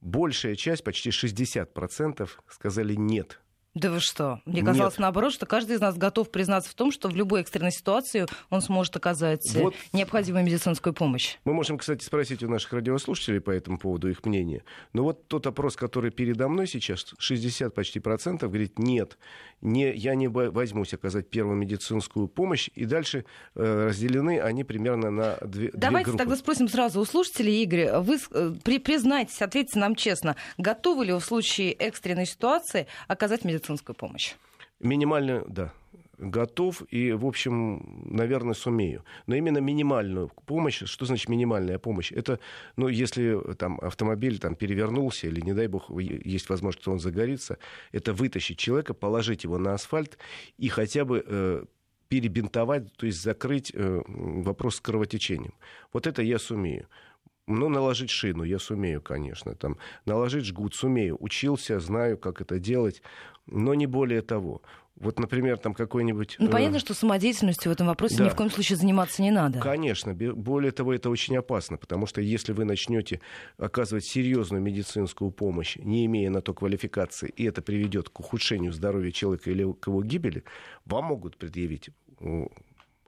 Большая 0.00 0.54
часть, 0.54 0.84
почти 0.84 1.10
60% 1.10 2.30
сказали 2.48 2.94
нет, 2.94 3.40
да 3.76 3.90
вы 3.90 4.00
что? 4.00 4.40
Мне 4.46 4.62
казалось 4.62 4.94
Нет. 4.94 5.00
наоборот, 5.00 5.34
что 5.34 5.44
каждый 5.44 5.76
из 5.76 5.80
нас 5.80 5.98
готов 5.98 6.30
признаться 6.30 6.70
в 6.70 6.74
том, 6.74 6.90
что 6.90 7.10
в 7.10 7.14
любой 7.14 7.42
экстренной 7.42 7.70
ситуации 7.70 8.24
он 8.48 8.62
сможет 8.62 8.96
оказать 8.96 9.54
э, 9.54 9.60
вот. 9.60 9.74
необходимую 9.92 10.46
медицинскую 10.46 10.94
помощь. 10.94 11.36
Мы 11.44 11.52
можем, 11.52 11.76
кстати, 11.76 12.02
спросить 12.02 12.42
у 12.42 12.48
наших 12.48 12.72
радиослушателей 12.72 13.38
по 13.38 13.50
этому 13.50 13.78
поводу 13.78 14.08
их 14.08 14.24
мнение. 14.24 14.64
Но 14.94 15.02
вот 15.02 15.28
тот 15.28 15.46
опрос, 15.46 15.76
который 15.76 16.10
передо 16.10 16.48
мной 16.48 16.66
сейчас, 16.66 17.04
60 17.18 17.74
почти 17.74 18.00
процентов 18.00 18.48
говорит, 18.48 18.78
нет, 18.78 19.18
не, 19.60 19.92
я 19.92 20.14
не 20.14 20.28
возьмусь 20.28 20.94
оказать 20.94 21.28
первую 21.28 21.56
медицинскую 21.58 22.28
помощь. 22.28 22.70
И 22.74 22.86
дальше 22.86 23.26
э, 23.54 23.88
разделены 23.88 24.40
они 24.40 24.64
примерно 24.64 25.10
на 25.10 25.36
две, 25.42 25.70
Давайте 25.74 26.04
две 26.06 26.12
группы. 26.12 26.18
тогда 26.18 26.36
спросим 26.36 26.68
сразу 26.68 26.98
у 26.98 27.04
слушателей, 27.04 27.62
Игорь, 27.62 27.98
вы 27.98 28.16
э, 28.30 28.54
при, 28.64 28.78
признайтесь, 28.78 29.42
ответьте 29.42 29.78
нам 29.78 29.96
честно, 29.96 30.34
готовы 30.56 31.04
ли 31.04 31.12
вы 31.12 31.20
в 31.20 31.24
случае 31.26 31.72
экстренной 31.72 32.24
ситуации 32.24 32.86
оказать 33.06 33.44
медицинскую 33.44 33.65
медицинскую 33.66 33.96
помощь? 33.96 34.34
Минимальную, 34.80 35.44
да 35.48 35.72
готов 36.18 36.82
и, 36.90 37.12
в 37.12 37.26
общем, 37.26 37.82
наверное, 38.06 38.54
сумею. 38.54 39.04
Но 39.26 39.34
именно 39.34 39.58
минимальную 39.58 40.30
помощь, 40.46 40.82
что 40.84 41.04
значит 41.04 41.28
минимальная 41.28 41.78
помощь? 41.78 42.10
Это, 42.10 42.40
ну, 42.76 42.88
если 42.88 43.38
там 43.56 43.78
автомобиль 43.82 44.38
там 44.38 44.54
перевернулся 44.54 45.26
или, 45.26 45.42
не 45.42 45.52
дай 45.52 45.66
бог, 45.66 45.90
есть 45.90 46.48
возможность, 46.48 46.82
что 46.82 46.92
он 46.92 47.00
загорится, 47.00 47.58
это 47.92 48.14
вытащить 48.14 48.58
человека, 48.58 48.94
положить 48.94 49.44
его 49.44 49.58
на 49.58 49.74
асфальт 49.74 50.16
и 50.56 50.68
хотя 50.68 51.04
бы 51.04 51.22
э, 51.26 51.64
перебинтовать, 52.08 52.92
то 52.94 53.04
есть 53.04 53.22
закрыть 53.22 53.72
э, 53.74 54.02
вопрос 54.06 54.76
с 54.76 54.80
кровотечением. 54.80 55.54
Вот 55.92 56.06
это 56.06 56.22
я 56.22 56.38
сумею. 56.38 56.86
Ну, 57.46 57.68
наложить 57.68 58.10
шину 58.10 58.42
я 58.42 58.58
сумею, 58.58 59.00
конечно. 59.00 59.54
Там, 59.54 59.78
наложить 60.04 60.46
жгут 60.46 60.74
сумею. 60.74 61.16
Учился, 61.20 61.78
знаю, 61.78 62.18
как 62.18 62.40
это 62.40 62.58
делать, 62.58 63.02
но 63.46 63.74
не 63.74 63.86
более 63.86 64.22
того. 64.22 64.62
Вот, 64.96 65.18
например, 65.18 65.58
там 65.58 65.74
какой-нибудь... 65.74 66.36
Ну, 66.38 66.48
понятно, 66.48 66.76
э... 66.76 66.80
что 66.80 66.94
самодеятельностью 66.94 67.70
в 67.70 67.74
этом 67.74 67.86
вопросе 67.86 68.16
да. 68.16 68.24
ни 68.24 68.28
в 68.30 68.34
коем 68.34 68.50
случае 68.50 68.78
заниматься 68.78 69.22
не 69.22 69.30
надо. 69.30 69.60
Конечно. 69.60 70.14
Более 70.14 70.72
того, 70.72 70.94
это 70.94 71.10
очень 71.10 71.36
опасно, 71.36 71.76
потому 71.76 72.06
что 72.06 72.22
если 72.22 72.52
вы 72.52 72.64
начнете 72.64 73.20
оказывать 73.58 74.06
серьезную 74.06 74.62
медицинскую 74.62 75.30
помощь, 75.30 75.76
не 75.76 76.06
имея 76.06 76.30
на 76.30 76.40
то 76.40 76.54
квалификации, 76.54 77.28
и 77.36 77.44
это 77.44 77.60
приведет 77.60 78.08
к 78.08 78.18
ухудшению 78.18 78.72
здоровья 78.72 79.12
человека 79.12 79.50
или 79.50 79.70
к 79.70 79.86
его 79.86 80.02
гибели, 80.02 80.44
вам 80.86 81.04
могут 81.04 81.36
предъявить 81.36 81.90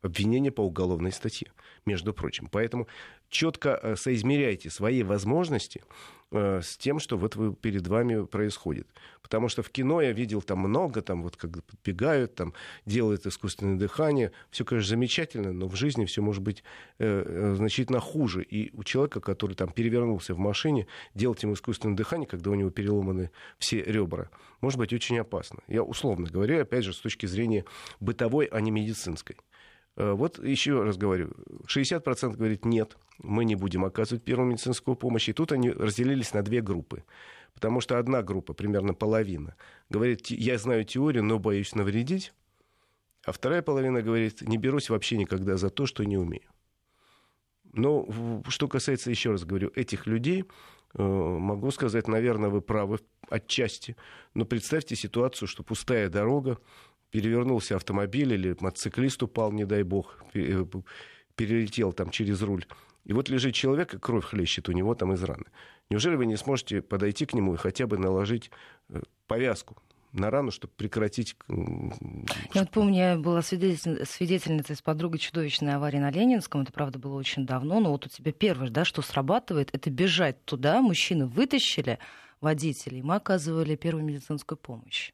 обвинение 0.03 0.53
по 0.53 0.63
уголовной 0.63 1.13
статье, 1.13 1.53
между 1.87 2.13
прочим. 2.13 2.49
Поэтому 2.51 2.87
четко 3.29 3.79
э, 3.83 3.97
соизмеряйте 3.97 4.71
свои 4.71 5.03
возможности 5.03 5.83
э, 6.31 6.61
с 6.63 6.77
тем, 6.77 6.99
что 6.99 7.17
вот 7.17 7.37
перед 7.61 7.87
вами 7.87 8.25
происходит. 8.25 8.89
Потому 9.23 9.49
что 9.49 9.63
в 9.63 9.71
кино 9.71 10.01
я 10.01 10.13
видел 10.13 10.41
там 10.41 10.61
много, 10.61 11.03
там 11.03 11.23
вот 11.23 11.37
как 11.37 11.63
подбегают, 11.65 12.35
там 12.35 12.55
делают 12.87 13.27
искусственное 13.27 13.77
дыхание. 13.77 14.33
Все, 14.51 14.65
конечно, 14.65 14.91
замечательно, 14.91 15.53
но 15.53 15.69
в 15.69 15.77
жизни 15.77 16.07
все 16.07 16.23
может 16.23 16.43
быть 16.43 16.63
э, 16.99 17.23
э, 17.27 17.55
значительно 17.57 18.01
хуже. 18.01 18.43
И 18.43 18.71
у 18.75 18.85
человека, 18.85 19.21
который 19.21 19.55
там 19.55 19.71
перевернулся 19.71 20.35
в 20.35 20.39
машине, 20.39 20.87
делать 21.15 21.43
ему 21.43 21.55
искусственное 21.55 21.97
дыхание, 21.97 22.27
когда 22.27 22.51
у 22.51 22.55
него 22.55 22.71
переломаны 22.71 23.31
все 23.59 23.83
ребра, 23.83 24.31
может 24.61 24.79
быть 24.79 24.93
очень 24.93 25.19
опасно. 25.19 25.61
Я 25.69 25.83
условно 25.83 26.29
говорю, 26.31 26.61
опять 26.61 26.85
же, 26.85 26.93
с 26.93 26.99
точки 26.99 27.27
зрения 27.27 27.65
бытовой, 28.01 28.47
а 28.47 28.61
не 28.61 28.71
медицинской. 28.71 29.37
Э, 29.99 30.13
вот 30.13 30.39
еще 30.43 30.85
раз 30.85 30.97
говорю, 30.97 31.33
60% 31.67 32.37
говорит 32.37 32.65
нет, 32.65 32.97
мы 33.19 33.45
не 33.45 33.57
будем 33.57 33.85
оказывать 33.85 34.23
первую 34.23 34.49
медицинскую 34.49 34.97
помощь. 34.97 35.29
И 35.29 35.33
тут 35.33 35.51
они 35.53 35.71
разделились 35.71 36.33
на 36.33 36.43
две 36.43 36.63
группы. 36.63 37.05
Потому 37.53 37.81
что 37.81 37.99
одна 37.99 38.23
группа, 38.23 38.55
примерно 38.55 38.95
половина, 38.95 39.57
говорит, 39.91 40.29
я 40.29 40.57
знаю 40.59 40.85
теорию, 40.85 41.25
но 41.25 41.41
боюсь 41.41 41.75
навредить. 41.75 42.33
А 43.25 43.33
вторая 43.33 43.63
половина 43.63 44.01
говорит, 44.01 44.43
не 44.43 44.57
берусь 44.57 44.89
вообще 44.89 45.17
никогда 45.17 45.57
за 45.57 45.69
то, 45.69 45.85
что 45.85 46.05
не 46.05 46.17
умею. 46.17 46.49
Но 47.73 48.07
что 48.49 48.69
касается, 48.69 49.11
еще 49.11 49.33
раз 49.33 49.45
говорю, 49.45 49.73
этих 49.75 50.07
людей, 50.07 50.45
э, 50.95 51.03
могу 51.03 51.73
сказать, 51.73 52.07
наверное, 52.07 52.51
вы 52.51 52.61
правы 52.63 53.01
отчасти. 53.29 53.97
Но 54.35 54.45
представьте 54.45 54.95
ситуацию, 54.95 55.49
что 55.49 55.65
пустая 55.65 56.09
дорога, 56.09 56.59
перевернулся 57.11 57.77
автомобиль 57.77 58.33
или 58.33 58.57
мотоциклист 58.61 59.23
упал, 59.23 59.53
не 59.53 59.65
дай 59.65 59.83
бог, 59.83 60.23
э, 60.35 60.65
перелетел 61.37 61.93
там 61.93 62.11
через 62.11 62.43
руль. 62.43 62.67
И 63.05 63.13
вот 63.13 63.29
лежит 63.29 63.55
человек, 63.55 63.95
и 63.95 63.99
кровь 63.99 64.25
хлещет 64.25 64.69
у 64.69 64.73
него 64.73 64.95
там 64.95 65.13
из 65.15 65.23
раны. 65.23 65.47
Неужели 65.91 66.17
вы 66.17 66.27
не 66.27 66.37
сможете 66.37 66.83
подойти 66.83 67.25
к 67.25 67.33
нему 67.33 67.55
и 67.55 67.57
хотя 67.57 67.87
бы 67.87 67.97
наложить 67.97 68.51
э, 68.91 69.01
повязку 69.27 69.77
на 70.13 70.31
рану, 70.31 70.51
чтобы 70.51 70.73
прекратить... 70.77 71.37
Я 71.49 72.63
вот 72.63 72.71
помню, 72.71 72.97
я 72.97 73.17
была 73.17 73.43
свидетель... 73.43 74.05
свидетельницей 74.05 74.77
с 74.77 74.83
подругой 74.83 75.19
чудовищной 75.19 75.75
аварии 75.75 75.99
на 75.99 76.11
Ленинском. 76.11 76.63
Это, 76.63 76.73
правда, 76.73 76.99
было 76.99 77.15
очень 77.15 77.47
давно. 77.47 77.81
Но 77.81 77.93
вот 77.93 78.07
у 78.07 78.09
тебя 78.09 78.33
первое, 78.33 78.71
да, 78.71 78.85
что 78.85 79.03
срабатывает, 79.03 79.71
это 79.73 79.91
бежать 79.91 80.45
туда. 80.45 80.81
Мужчины 80.83 81.27
вытащили 81.27 81.99
водителей, 82.41 83.03
мы 83.03 83.17
оказывали 83.17 83.75
первую 83.75 84.05
медицинскую 84.05 84.59
помощь 84.59 85.13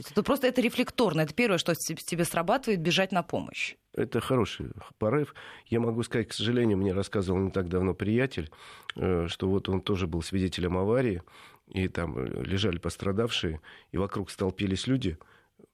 это 0.00 0.22
просто 0.22 0.46
это 0.46 0.60
рефлекторно. 0.60 1.22
Это 1.22 1.34
первое, 1.34 1.58
что 1.58 1.74
тебе 1.74 2.24
срабатывает, 2.24 2.80
бежать 2.80 3.12
на 3.12 3.22
помощь. 3.22 3.76
Это 3.94 4.20
хороший 4.20 4.70
порыв. 4.98 5.34
Я 5.66 5.80
могу 5.80 6.02
сказать, 6.02 6.28
к 6.28 6.32
сожалению, 6.32 6.78
мне 6.78 6.92
рассказывал 6.92 7.40
не 7.40 7.50
так 7.50 7.68
давно 7.68 7.94
приятель, 7.94 8.50
э, 8.96 9.26
что 9.28 9.48
вот 9.48 9.68
он 9.68 9.80
тоже 9.80 10.06
был 10.06 10.22
свидетелем 10.22 10.76
аварии, 10.76 11.22
и 11.68 11.88
там 11.88 12.24
лежали 12.24 12.78
пострадавшие, 12.78 13.60
и 13.90 13.98
вокруг 13.98 14.30
столпились 14.30 14.86
люди. 14.86 15.18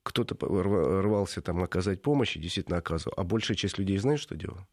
Кто-то 0.02 0.35
рвался 0.40 1.40
там 1.43 1.62
оказать 1.62 2.02
помощь, 2.02 2.37
и 2.37 2.40
действительно 2.40 2.78
оказывал. 2.78 3.14
А 3.16 3.25
большая 3.25 3.57
часть 3.57 3.78
людей, 3.78 3.99
знаешь, 3.99 4.21
что 4.21 4.35
делала? 4.35 4.66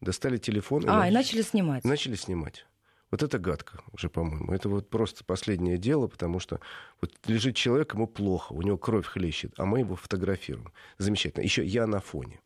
Достали 0.00 0.36
телефон. 0.38 0.84
А, 0.88 1.06
и, 1.06 1.10
и 1.10 1.14
начали 1.14 1.42
снимать. 1.42 1.84
Начали 1.84 2.14
снимать. 2.14 2.66
Вот 3.10 3.22
это 3.22 3.38
гадко 3.38 3.80
уже, 3.92 4.10
по-моему. 4.10 4.52
Это 4.52 4.68
вот 4.68 4.90
просто 4.90 5.24
последнее 5.24 5.78
дело, 5.78 6.08
потому 6.08 6.40
что 6.40 6.60
вот 7.00 7.12
лежит 7.26 7.56
человек, 7.56 7.94
ему 7.94 8.06
плохо, 8.06 8.52
у 8.52 8.62
него 8.62 8.76
кровь 8.76 9.06
хлещет, 9.06 9.54
а 9.56 9.64
мы 9.64 9.80
его 9.80 9.96
фотографируем. 9.96 10.72
Замечательно. 10.98 11.42
Еще 11.42 11.64
я 11.64 11.86
на 11.86 12.00
фоне. 12.00 12.40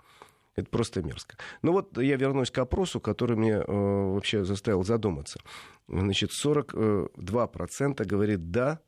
Это 0.54 0.68
просто 0.68 1.02
мерзко. 1.02 1.36
Ну 1.62 1.72
вот 1.72 1.96
я 1.98 2.16
вернусь 2.16 2.50
к 2.50 2.58
опросу, 2.58 3.00
который 3.00 3.36
меня 3.36 3.62
э, 3.62 3.64
вообще 3.66 4.44
заставил 4.44 4.84
задуматься. 4.84 5.40
Значит, 5.88 6.30
42% 6.30 8.04
говорит 8.04 8.50
«да, 8.50 8.78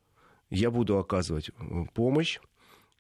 я 0.51 0.71
буду 0.71 0.99
оказывать 0.99 1.49
э, 1.49 1.85
помощь», 1.95 2.39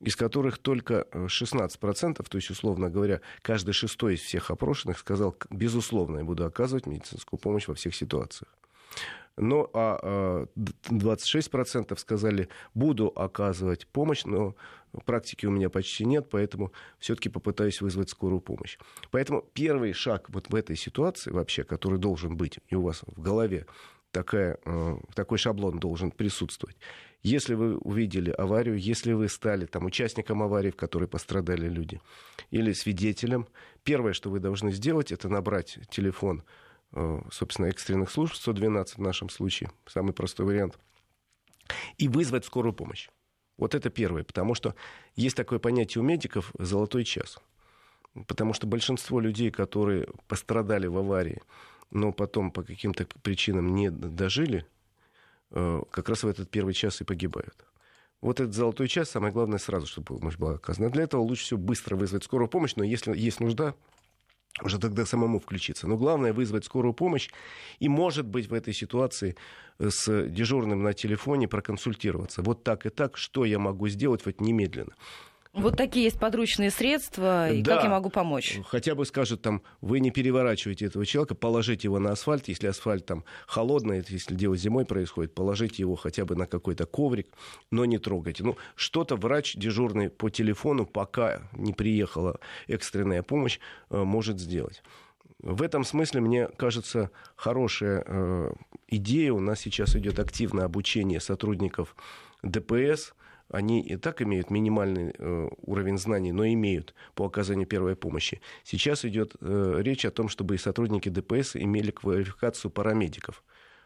из 0.00 0.16
которых 0.16 0.59
только 0.59 1.07
16%, 1.12 2.16
э, 2.19 2.23
то 2.25 2.37
есть, 2.37 2.50
условно 2.50 2.90
говоря, 2.90 3.21
каждый 3.43 3.73
шестой 3.73 4.14
из 4.14 4.21
всех 4.21 4.50
опрошенных 4.50 4.99
сказал, 4.99 5.37
безусловно, 5.50 6.19
я 6.19 6.25
буду 6.25 6.45
оказывать 6.45 6.87
медицинскую 6.87 7.38
помощь 7.38 7.69
во 7.69 7.75
всех 7.75 7.95
ситуациях. 7.95 8.50
Ну, 9.37 9.69
а 9.73 10.47
26% 10.55 11.93
а, 11.93 11.97
сказали, 11.97 12.49
буду 12.73 13.09
оказывать 13.09 13.87
помощь, 13.89 14.25
но 14.25 14.55
практики 15.05 15.47
у 15.47 15.51
меня 15.51 15.71
почти 15.71 16.05
нет, 16.05 16.29
поэтому 16.31 16.73
все-таки 16.99 17.29
попытаюсь 17.29 17.81
вызвать 17.81 18.11
скорую 18.11 18.41
помощь. 18.41 18.79
Поэтому 19.11 19.45
первый 19.53 19.93
шаг 19.93 20.31
вот 20.31 20.49
в 20.49 20.55
этой 20.55 20.77
ситуации 20.77 21.33
вообще, 21.33 21.65
который 21.65 21.99
должен 21.99 22.37
быть 22.37 22.61
и 22.69 22.77
у 22.77 22.83
вас 22.83 23.03
в 23.05 23.21
голове, 23.21 23.67
такая, 24.13 24.59
э, 24.65 24.97
такой 25.15 25.39
шаблон 25.39 25.81
должен 25.81 26.13
присутствовать. 26.13 26.77
Если 27.25 27.55
вы 27.55 27.77
увидели 27.79 28.31
аварию, 28.31 28.79
если 28.79 29.13
вы 29.13 29.29
стали 29.29 29.67
там, 29.67 29.87
участником 29.87 30.43
аварии, 30.43 30.71
в 30.71 30.77
которой 30.77 31.09
пострадали 31.09 31.69
люди, 31.69 32.01
или 32.53 32.73
свидетелем, 32.73 33.49
первое, 33.83 34.13
что 34.13 34.31
вы 34.31 34.39
должны 34.39 34.71
сделать, 34.71 35.11
это 35.11 35.29
набрать 35.29 35.79
телефон 35.91 36.45
собственно, 37.31 37.67
экстренных 37.67 38.11
служб, 38.11 38.35
112 38.35 38.97
в 38.97 39.01
нашем 39.01 39.29
случае, 39.29 39.71
самый 39.87 40.13
простой 40.13 40.47
вариант, 40.47 40.79
и 41.99 42.09
вызвать 42.09 42.45
скорую 42.45 42.73
помощь. 42.73 43.09
Вот 43.57 43.75
это 43.75 43.91
первое, 43.91 44.25
потому 44.25 44.55
что 44.55 44.75
есть 45.15 45.37
такое 45.37 45.59
понятие 45.59 46.03
у 46.03 46.05
медиков 46.05 46.53
«золотой 46.59 47.05
час». 47.05 47.39
Потому 48.27 48.53
что 48.53 48.67
большинство 48.67 49.19
людей, 49.19 49.51
которые 49.51 50.09
пострадали 50.29 50.87
в 50.87 50.97
аварии, 50.97 51.43
но 51.91 52.13
потом 52.13 52.51
по 52.51 52.63
каким-то 52.63 53.07
причинам 53.23 53.75
не 53.75 53.91
дожили, 53.91 54.67
э, 55.51 55.83
как 55.91 56.09
раз 56.09 56.23
в 56.23 56.29
этот 56.29 56.49
первый 56.49 56.75
час 56.75 57.01
и 57.01 57.05
погибают. 57.05 57.67
Вот 58.21 58.41
этот 58.41 58.55
золотой 58.55 58.89
час, 58.89 59.11
самое 59.11 59.33
главное, 59.33 59.59
сразу, 59.59 59.87
чтобы 59.87 60.19
помощь 60.19 60.37
была 60.37 60.55
оказана. 60.55 60.91
Для 60.91 61.03
этого 61.03 61.21
лучше 61.21 61.45
всего 61.45 61.61
быстро 61.61 61.97
вызвать 61.97 62.25
скорую 62.25 62.49
помощь, 62.49 62.75
но 62.77 62.85
если 62.85 63.17
есть 63.17 63.41
нужда, 63.41 63.75
уже 64.63 64.79
тогда 64.79 65.05
самому 65.05 65.41
включиться. 65.41 65.89
Но 65.89 65.97
главное 65.97 66.33
вызвать 66.33 66.65
скорую 66.65 66.95
помощь 66.95 67.31
и, 67.81 67.89
может 67.89 68.27
быть, 68.27 68.49
в 68.49 68.55
этой 68.55 68.73
ситуации 68.73 69.37
э, 69.79 69.91
с 69.91 70.29
дежурным 70.29 70.83
на 70.83 70.93
телефоне 70.93 71.49
проконсультироваться. 71.49 72.43
Вот 72.43 72.63
так 72.63 72.87
и 72.87 72.91
так, 72.91 73.17
что 73.17 73.45
я 73.45 73.59
могу 73.59 73.89
сделать 73.89 74.25
вот 74.27 74.41
немедленно. 74.41 74.95
Вот 75.55 75.77
такие 75.77 76.05
есть 76.05 76.19
подручные 76.19 76.71
средства, 76.71 77.49
и 77.49 77.63
да. 77.63 77.77
как 77.77 77.85
я 77.85 77.91
могу 77.91 78.11
помочь? 78.11 78.59
Хотя 78.67 78.97
бы 78.97 79.07
скажут 79.07 79.41
там, 79.41 79.63
вы 79.81 80.01
не 80.01 80.11
переворачиваете 80.11 80.87
этого 80.87 81.07
человека, 81.07 81.37
положите 81.37 81.87
его 81.87 82.01
на 82.01 82.11
асфальт, 82.11 82.49
если 82.49 82.67
асфальт 82.67 83.07
там 83.07 83.25
холодный, 83.47 84.05
если 84.09 84.35
дело 84.35 84.57
зимой 84.57 84.85
происходит, 84.85 85.33
положите 85.33 85.77
его 85.79 85.95
хотя 85.95 86.25
бы 86.25 86.35
на 86.35 86.47
какой-то 86.47 86.87
коврик, 86.87 87.29
но 87.71 87.85
не 87.85 87.99
трогайте. 87.99 88.43
Ну, 88.43 88.57
что-то 88.75 89.15
врач 89.15 89.55
дежурный 89.55 90.11
по 90.11 90.29
телефону, 90.29 90.87
пока 90.87 91.43
не 91.53 91.73
приехала 91.73 92.41
экстренная 92.67 93.23
помощь, 93.23 93.61
э, 93.91 94.03
может 94.03 94.41
сделать. 94.41 94.83
В 95.39 95.63
этом 95.63 95.85
смысле, 95.85 96.21
мне 96.21 96.49
кажется, 96.57 97.11
хорошая 97.37 98.03
э, 98.05 98.53
идея. 98.89 99.33
У 99.33 99.41
нас 99.41 99.61
сейчас 99.61 99.95
идет 99.95 100.19
активное 100.19 100.65
обучение 100.65 101.21
сотрудников 101.21 101.95
ДПС– 102.43 103.15
они 103.51 103.83
и 103.83 103.97
так 103.97 104.23
имеют 104.23 104.51
минимальный 104.51 105.15
э, 105.17 105.49
уровень 105.63 105.99
знаний, 105.99 106.33
но 106.33 106.47
имеют 106.47 106.95
по 107.15 107.25
оказанию 107.27 107.67
первой 107.67 107.97
помощи. 107.97 108.41
Сейчас 108.65 109.05
идет 109.05 109.37
э, 109.41 109.77
речь 109.81 110.05
о 110.05 110.11
том, 110.11 110.29
чтобы 110.29 110.55
и 110.55 110.59
сотрудники 110.59 111.09
ДПС 111.09 111.57
имели 111.57 111.91
квалификацию 111.91 112.71
парамедиков. 112.71 113.43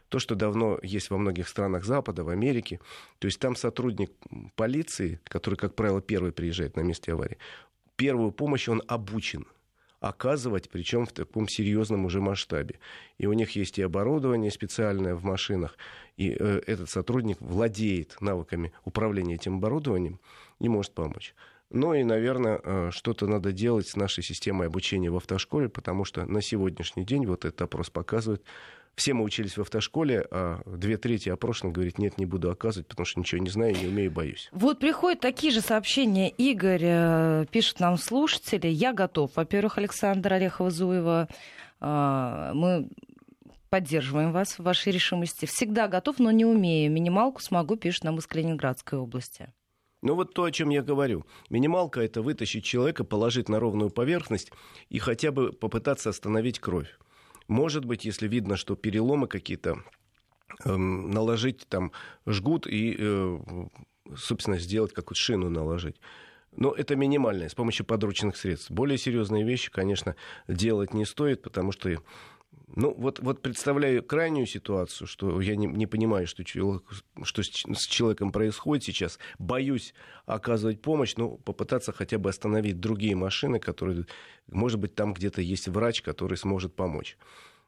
То, 0.09 0.19
что 0.19 0.35
давно 0.35 0.79
есть 0.83 1.11
во 1.11 1.19
многих 1.19 1.49
странах 1.49 1.85
Запада, 1.85 2.25
в 2.25 2.31
Америке. 2.31 2.81
То 3.19 3.27
есть 3.27 3.41
там 3.41 3.57
сотрудник 3.57 4.11
полиции, 4.57 5.21
который, 5.25 5.57
как 5.57 5.75
правило, 5.75 6.01
первый 6.01 6.33
приезжает 6.33 6.77
на 6.77 6.81
месте 6.81 7.13
аварии, 7.13 7.37
первую 7.97 8.33
помощь 8.33 8.69
он 8.69 8.83
обучен 8.87 9.47
оказывать, 10.01 10.69
причем 10.71 11.07
в 11.07 11.13
таком 11.13 11.49
серьезном 11.49 12.05
уже 12.05 12.21
масштабе. 12.21 12.79
И 13.19 13.27
у 13.27 13.33
них 13.33 13.57
есть 13.57 13.79
и 13.79 13.83
оборудование 13.83 14.51
специальное 14.51 15.15
в 15.15 15.25
машинах, 15.25 15.77
и 16.17 16.37
э, 16.39 16.63
этот 16.67 16.89
сотрудник 16.89 17.41
владеет 17.41 18.17
навыками 18.21 18.73
управления 18.85 19.35
этим 19.35 19.57
оборудованием 19.57 20.21
и 20.61 20.69
может 20.69 20.93
помочь. 20.93 21.35
Ну 21.71 21.93
и, 21.93 22.03
наверное, 22.03 22.61
э, 22.63 22.91
что-то 22.93 23.27
надо 23.27 23.53
делать 23.53 23.89
с 23.89 23.97
нашей 23.97 24.23
системой 24.23 24.69
обучения 24.69 25.11
в 25.11 25.17
автошколе, 25.17 25.69
потому 25.69 26.05
что 26.05 26.25
на 26.25 26.41
сегодняшний 26.41 27.05
день, 27.05 27.27
вот 27.27 27.45
этот 27.45 27.61
опрос 27.61 27.91
показывает, 27.91 28.43
все 28.99 29.15
мы 29.15 29.25
учились 29.25 29.57
в 29.57 29.61
автошколе, 29.61 30.27
а 30.31 30.61
две 30.67 30.97
трети 30.97 31.29
опрошенных 31.29 31.75
говорит, 31.75 31.99
нет, 31.99 32.19
не 32.19 32.27
буду 32.27 32.51
оказывать, 32.51 32.89
потому 32.89 33.07
что 33.07 33.21
ничего 33.21 33.41
не 33.41 33.51
знаю, 33.51 33.77
не 33.77 33.87
умею, 33.87 34.11
боюсь. 34.11 34.49
Вот 34.53 34.79
приходят 34.79 35.21
такие 35.21 35.53
же 35.53 35.61
сообщения. 35.61 36.29
Игорь 36.29 36.83
э, 36.83 37.47
пишет 37.51 37.81
нам 37.81 37.97
слушатели. 37.97 38.67
Я 38.67 38.93
готов. 38.93 39.37
Во-первых, 39.37 39.79
Александр 39.79 40.33
Орехова-Зуева, 40.33 41.29
э, 41.81 42.51
мы 42.55 42.89
поддерживаем 43.71 44.33
вас 44.33 44.59
в 44.59 44.63
вашей 44.63 44.93
решимости. 44.93 45.47
Всегда 45.47 45.89
готов, 45.89 46.19
но 46.19 46.31
не 46.31 46.45
умею. 46.45 46.91
Минималку 46.91 47.41
смогу, 47.41 47.77
пишет 47.77 48.05
нам 48.05 48.19
из 48.19 48.27
Калининградской 48.27 48.99
области. 48.99 49.53
Ну 50.01 50.15
вот 50.15 50.33
то, 50.33 50.45
о 50.45 50.51
чем 50.51 50.71
я 50.71 50.83
говорю. 50.83 51.25
Минималка 51.51 52.01
это 52.01 52.23
вытащить 52.23 52.65
человека, 52.65 53.05
положить 53.05 53.49
на 53.49 53.59
ровную 53.59 53.91
поверхность 53.91 54.53
и 54.89 54.99
хотя 54.99 55.33
бы 55.33 55.53
попытаться 55.53 56.11
остановить 56.11 56.61
кровь. 56.61 56.99
Может 57.49 57.87
быть, 57.87 58.05
если 58.05 58.29
видно, 58.29 58.57
что 58.57 58.77
переломы 58.77 59.27
какие-то, 59.27 59.83
эм, 60.65 61.11
наложить 61.11 61.67
там 61.69 61.93
жгут 62.27 62.67
и, 62.67 62.95
э, 62.99 63.39
собственно, 64.17 64.59
сделать 64.59 64.93
какую-то 64.93 65.21
шину 65.21 65.49
наложить. 65.49 65.97
Но 66.53 66.73
это 66.73 66.97
минимальное, 66.97 67.49
с 67.49 67.55
помощью 67.55 67.87
подручных 67.87 68.37
средств. 68.37 68.71
Более 68.71 68.99
серьезные 68.99 69.45
вещи, 69.45 69.71
конечно, 69.71 70.17
делать 70.47 70.93
не 70.93 71.05
стоит, 71.05 71.43
потому 71.43 71.73
что 71.73 71.91
ну, 72.77 72.95
вот, 72.95 73.21
вот 73.21 73.41
представляю 73.43 74.03
крайнюю 74.03 74.47
ситуацию, 74.47 75.07
что 75.07 75.41
я 75.41 75.57
не, 75.57 75.67
не 75.67 75.87
понимаю, 75.87 76.27
что, 76.27 76.45
человек, 76.45 76.83
что 77.23 77.43
с, 77.43 77.49
с 77.49 77.87
человеком 77.87 78.31
происходит 78.31 78.85
сейчас. 78.85 79.19
Боюсь 79.39 79.95
оказывать 80.27 80.83
помощь, 80.83 81.17
но 81.17 81.31
попытаться 81.31 81.93
хотя 81.93 82.19
бы 82.19 82.31
остановить 82.31 82.79
другие 82.79 83.17
машины, 83.17 83.59
которые, 83.59 84.07
может 84.49 84.79
быть, 84.79 84.95
там 84.95 85.15
где-то 85.15 85.41
есть 85.41 85.69
врач, 85.69 86.03
который 86.03 86.37
сможет 86.37 86.75
помочь. 86.75 87.17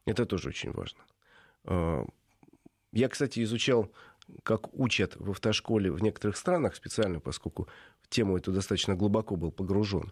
Это 0.05 0.25
тоже 0.25 0.49
очень 0.49 0.71
важно. 0.71 0.99
А, 1.65 2.05
я, 2.91 3.09
кстати, 3.09 3.41
изучал, 3.43 3.91
как 4.43 4.73
учат 4.73 5.15
в 5.15 5.31
автошколе 5.31 5.91
в 5.91 6.01
некоторых 6.01 6.37
странах 6.37 6.75
специально, 6.75 7.19
поскольку 7.19 7.67
в 8.01 8.09
тему 8.09 8.37
эту 8.37 8.51
достаточно 8.51 8.95
глубоко 8.95 9.35
был 9.35 9.51
погружен. 9.51 10.11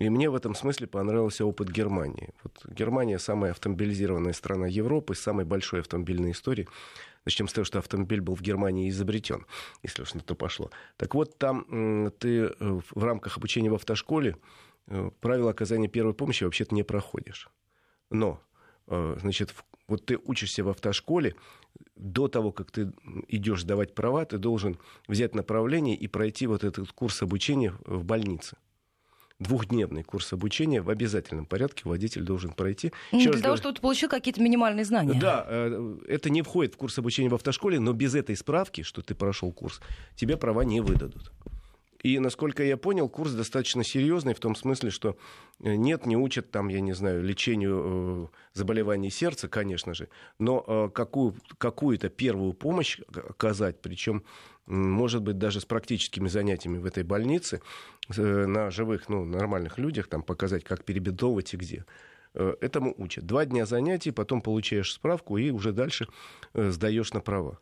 И 0.00 0.08
мне 0.08 0.30
в 0.30 0.34
этом 0.34 0.54
смысле 0.54 0.86
понравился 0.86 1.44
опыт 1.44 1.70
Германии. 1.70 2.30
Вот 2.42 2.64
Германия 2.72 3.18
самая 3.18 3.50
автомобилизированная 3.50 4.32
страна 4.32 4.66
Европы, 4.66 5.14
с 5.14 5.20
самой 5.20 5.44
большой 5.44 5.80
автомобильной 5.80 6.30
историей. 6.30 6.68
Начнем 7.26 7.48
с 7.48 7.52
того, 7.52 7.66
что 7.66 7.78
автомобиль 7.78 8.22
был 8.22 8.34
в 8.34 8.40
Германии 8.40 8.88
изобретен, 8.88 9.44
если 9.82 10.00
уж 10.00 10.14
на 10.14 10.20
то 10.20 10.34
пошло. 10.34 10.70
Так 10.96 11.14
вот, 11.14 11.36
там 11.36 12.10
ты 12.18 12.44
э, 12.44 12.50
в 12.58 13.04
рамках 13.04 13.36
обучения 13.36 13.68
в 13.68 13.74
автошколе 13.74 14.38
э, 14.86 15.10
правила 15.20 15.50
оказания 15.50 15.86
первой 15.86 16.14
помощи 16.14 16.44
вообще-то 16.44 16.74
не 16.74 16.82
проходишь. 16.82 17.50
Но, 18.08 18.40
э, 18.86 19.18
значит, 19.20 19.54
вот 19.86 20.06
ты 20.06 20.16
учишься 20.16 20.64
в 20.64 20.70
автошколе, 20.70 21.36
до 21.94 22.26
того, 22.28 22.52
как 22.52 22.70
ты 22.70 22.90
идешь 23.28 23.60
сдавать 23.60 23.94
права, 23.94 24.24
ты 24.24 24.38
должен 24.38 24.78
взять 25.08 25.34
направление 25.34 25.94
и 25.94 26.08
пройти 26.08 26.46
вот 26.46 26.64
этот 26.64 26.90
курс 26.92 27.20
обучения 27.20 27.74
в 27.84 28.02
больнице 28.02 28.56
двухдневный 29.40 30.04
курс 30.04 30.32
обучения 30.32 30.82
в 30.82 30.90
обязательном 30.90 31.46
порядке 31.46 31.82
водитель 31.84 32.22
должен 32.22 32.52
пройти. 32.52 32.92
Еще 33.10 33.32
Для 33.32 33.40
того, 33.40 33.56
чтобы 33.56 33.74
ты 33.74 33.80
получил 33.80 34.08
какие-то 34.08 34.40
минимальные 34.40 34.84
знания. 34.84 35.18
Да, 35.18 35.44
э, 35.48 35.98
это 36.06 36.30
не 36.30 36.42
входит 36.42 36.74
в 36.74 36.76
курс 36.76 36.98
обучения 36.98 37.30
в 37.30 37.34
автошколе, 37.34 37.80
но 37.80 37.92
без 37.92 38.14
этой 38.14 38.36
справки, 38.36 38.82
что 38.82 39.02
ты 39.02 39.14
прошел 39.14 39.50
курс, 39.50 39.80
тебе 40.14 40.36
права 40.36 40.62
не 40.62 40.80
выдадут. 40.80 41.32
И, 42.02 42.18
насколько 42.18 42.62
я 42.62 42.76
понял, 42.76 43.08
курс 43.08 43.32
достаточно 43.32 43.84
серьезный 43.84 44.34
в 44.34 44.40
том 44.40 44.54
смысле, 44.54 44.90
что 44.90 45.16
э, 45.62 45.74
нет, 45.74 46.06
не 46.06 46.16
учат 46.16 46.50
там, 46.50 46.68
я 46.68 46.80
не 46.80 46.92
знаю, 46.92 47.22
лечению 47.22 48.30
э, 48.32 48.58
заболеваний 48.58 49.10
сердца, 49.10 49.48
конечно 49.48 49.92
же, 49.92 50.08
но 50.38 50.64
э, 50.66 50.90
какую, 50.94 51.36
какую-то 51.58 52.08
первую 52.08 52.54
помощь 52.54 53.00
оказать, 53.14 53.80
причем, 53.82 54.24
может 54.66 55.22
быть, 55.22 55.38
даже 55.38 55.60
с 55.60 55.66
практическими 55.66 56.28
занятиями 56.28 56.78
в 56.78 56.86
этой 56.86 57.02
больнице 57.02 57.60
на 58.08 58.70
живых, 58.70 59.08
ну, 59.08 59.24
нормальных 59.24 59.78
людях, 59.78 60.08
там 60.08 60.22
показать, 60.22 60.64
как 60.64 60.84
перебедовывать 60.84 61.54
и 61.54 61.56
где 61.56 61.84
этому 62.32 62.94
учат. 62.96 63.26
Два 63.26 63.44
дня 63.44 63.66
занятий, 63.66 64.12
потом 64.12 64.40
получаешь 64.40 64.92
справку 64.92 65.36
и 65.36 65.50
уже 65.50 65.72
дальше 65.72 66.06
сдаешь 66.54 67.12
на 67.12 67.20
права 67.20 67.58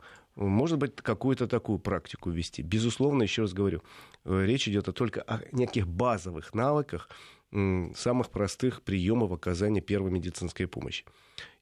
может 0.46 0.78
быть, 0.78 0.96
какую-то 0.96 1.46
такую 1.48 1.78
практику 1.78 2.30
вести. 2.30 2.62
Безусловно, 2.62 3.24
еще 3.24 3.42
раз 3.42 3.52
говорю, 3.52 3.82
э, 4.24 4.44
речь 4.46 4.68
идет 4.68 4.94
только 4.94 5.22
о 5.22 5.40
неких 5.52 5.86
базовых 5.88 6.54
навыках, 6.54 7.08
самых 7.50 8.30
простых 8.30 8.82
приемов 8.82 9.32
оказания 9.32 9.80
первой 9.80 10.10
медицинской 10.10 10.66
помощи. 10.66 11.06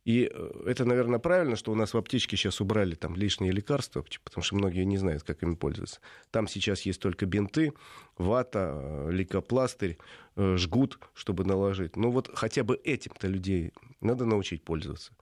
И 0.04 0.30
э, 0.30 0.62
это, 0.66 0.84
наверное, 0.84 1.18
правильно, 1.18 1.56
что 1.56 1.72
у 1.72 1.74
нас 1.74 1.94
в 1.94 1.96
аптечке 1.96 2.36
сейчас 2.36 2.60
убрали 2.60 2.94
там 2.96 3.16
лишние 3.16 3.52
лекарства, 3.52 4.04
потому 4.24 4.44
что 4.44 4.56
многие 4.56 4.84
не 4.84 4.98
знают, 4.98 5.22
как 5.22 5.42
ими 5.42 5.54
пользоваться. 5.54 6.00
Там 6.30 6.46
сейчас 6.46 6.82
есть 6.82 7.00
только 7.00 7.24
бинты, 7.24 7.72
вата, 8.18 8.72
э, 8.74 9.10
лейкопластырь, 9.10 9.96
жгут, 10.36 10.98
чтобы 11.14 11.44
наложить. 11.44 11.96
Ну 11.96 12.10
вот 12.10 12.30
хотя 12.34 12.62
бы 12.62 12.78
этим-то 12.84 13.26
людей 13.26 13.72
надо 14.00 14.26
научить 14.26 14.62
пользоваться. 14.64 15.14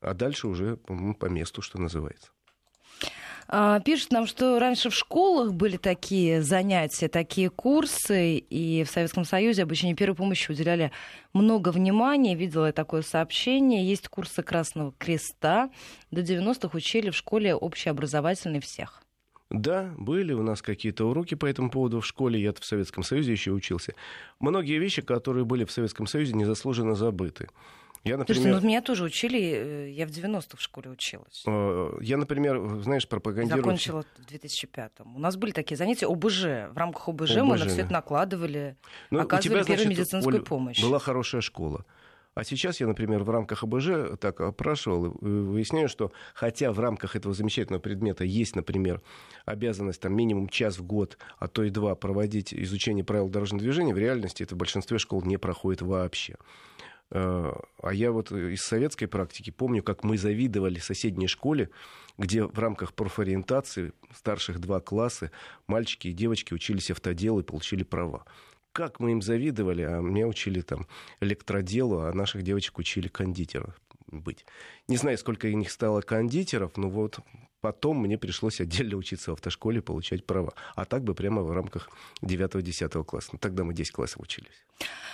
А 0.00 0.14
дальше 0.14 0.48
уже 0.48 0.76
по 0.76 1.26
месту, 1.26 1.60
что 1.60 1.78
называется. 1.78 2.30
А, 3.52 3.80
пишут 3.80 4.12
нам, 4.12 4.26
что 4.26 4.60
раньше 4.60 4.90
в 4.90 4.94
школах 4.94 5.52
были 5.52 5.76
такие 5.76 6.40
занятия, 6.40 7.08
такие 7.08 7.50
курсы, 7.50 8.36
и 8.36 8.84
в 8.84 8.90
Советском 8.90 9.24
Союзе 9.24 9.64
обучение 9.64 9.96
первой 9.96 10.14
помощи 10.14 10.52
уделяли 10.52 10.92
много 11.32 11.70
внимания. 11.70 12.36
Видела 12.36 12.66
я 12.66 12.72
такое 12.72 13.02
сообщение. 13.02 13.84
Есть 13.84 14.06
курсы 14.08 14.44
Красного 14.44 14.94
Креста. 14.98 15.70
До 16.12 16.20
90-х 16.20 16.76
учили 16.76 17.10
в 17.10 17.16
школе 17.16 17.52
общеобразовательной 17.54 18.60
всех. 18.60 19.02
Да, 19.50 19.92
были 19.98 20.32
у 20.32 20.44
нас 20.44 20.62
какие-то 20.62 21.06
уроки 21.06 21.34
по 21.34 21.44
этому 21.44 21.70
поводу 21.70 22.00
в 22.00 22.06
школе. 22.06 22.40
Я 22.40 22.52
в 22.52 22.64
Советском 22.64 23.02
Союзе 23.02 23.32
еще 23.32 23.50
учился. 23.50 23.94
Многие 24.38 24.78
вещи, 24.78 25.02
которые 25.02 25.44
были 25.44 25.64
в 25.64 25.72
Советском 25.72 26.06
Союзе, 26.06 26.34
незаслуженно 26.34 26.94
забыты. 26.94 27.48
Я, 28.02 28.16
например... 28.16 28.42
Слушайте, 28.42 28.60
ну 28.60 28.68
меня 28.68 28.80
тоже 28.80 29.04
учили, 29.04 29.40
э, 29.40 29.90
я 29.90 30.06
в 30.06 30.10
90-х 30.10 30.56
в 30.56 30.60
школе 30.62 30.90
училась. 30.90 31.44
Э, 31.46 31.98
я, 32.00 32.16
например, 32.16 32.80
знаешь, 32.82 33.06
пропагандирую... 33.06 33.62
Закончила 33.62 34.04
в 34.16 34.32
2005-м. 34.32 35.16
У 35.16 35.18
нас 35.18 35.36
были 35.36 35.50
такие 35.50 35.76
занятия 35.76 36.06
ОБЖ. 36.06 36.72
В 36.72 36.76
рамках 36.76 37.08
ОБЖ, 37.08 37.32
ОБЖ 37.32 37.42
мы 37.42 37.58
на 37.58 37.66
все 37.66 37.82
это 37.82 37.92
накладывали, 37.92 38.76
ну, 39.10 39.20
оказывали 39.20 39.62
тебя, 39.62 39.64
первую 39.64 39.84
значит, 39.84 39.98
медицинскую 39.98 40.36
Оль, 40.36 40.42
помощь. 40.42 40.82
Была 40.82 40.98
хорошая 40.98 41.42
школа. 41.42 41.84
А 42.34 42.44
сейчас 42.44 42.80
я, 42.80 42.86
например, 42.86 43.24
в 43.24 43.28
рамках 43.28 43.64
ОБЖ 43.64 44.18
так 44.18 44.40
опрашивал 44.40 45.10
и 45.10 45.26
выясняю, 45.26 45.88
что 45.88 46.12
хотя 46.32 46.72
в 46.72 46.78
рамках 46.78 47.16
этого 47.16 47.34
замечательного 47.34 47.82
предмета 47.82 48.24
есть, 48.24 48.54
например, 48.54 49.02
обязанность 49.44 50.00
там 50.00 50.14
минимум 50.14 50.48
час 50.48 50.78
в 50.78 50.84
год, 50.84 51.18
а 51.38 51.48
то 51.48 51.64
и 51.64 51.70
два 51.70 51.96
проводить 51.96 52.54
изучение 52.54 53.04
правил 53.04 53.28
дорожного 53.28 53.62
движения, 53.62 53.92
в 53.92 53.98
реальности 53.98 54.44
это 54.44 54.54
в 54.54 54.58
большинстве 54.58 54.98
школ 54.98 55.22
не 55.22 55.38
проходит 55.38 55.82
вообще. 55.82 56.36
А 57.12 57.90
я 57.92 58.12
вот 58.12 58.30
из 58.30 58.60
советской 58.60 59.06
практики 59.06 59.50
помню, 59.50 59.82
как 59.82 60.04
мы 60.04 60.16
завидовали 60.16 60.78
соседней 60.78 61.26
школе, 61.26 61.70
где 62.18 62.44
в 62.44 62.58
рамках 62.58 62.94
профориентации 62.94 63.92
старших 64.14 64.60
два 64.60 64.80
класса 64.80 65.30
мальчики 65.66 66.08
и 66.08 66.12
девочки 66.12 66.54
учились 66.54 66.90
автоделу 66.90 67.40
и 67.40 67.44
получили 67.44 67.82
права 67.82 68.24
как 68.72 69.00
мы 69.00 69.10
им 69.10 69.20
завидовали, 69.20 69.82
а 69.82 70.00
меня 70.00 70.28
учили 70.28 70.60
там 70.60 70.86
электроделу, 71.20 72.02
а 72.02 72.12
наших 72.12 72.44
девочек 72.44 72.78
учили 72.78 73.08
кондитеров 73.08 73.74
быть. 74.10 74.44
Не 74.88 74.96
знаю, 74.96 75.18
сколько 75.18 75.46
у 75.46 75.50
них 75.50 75.70
стало 75.70 76.00
кондитеров, 76.00 76.76
но 76.76 76.88
вот 76.88 77.20
потом 77.60 77.98
мне 77.98 78.18
пришлось 78.18 78.60
отдельно 78.60 78.96
учиться 78.96 79.30
в 79.30 79.34
автошколе, 79.34 79.82
получать 79.82 80.26
права. 80.26 80.54
А 80.74 80.84
так 80.84 81.04
бы 81.04 81.14
прямо 81.14 81.42
в 81.42 81.52
рамках 81.52 81.90
9-10 82.22 83.04
класса. 83.04 83.30
Ну, 83.32 83.38
тогда 83.38 83.64
мы 83.64 83.74
10 83.74 83.92
классов 83.92 84.20
учились. 84.20 84.64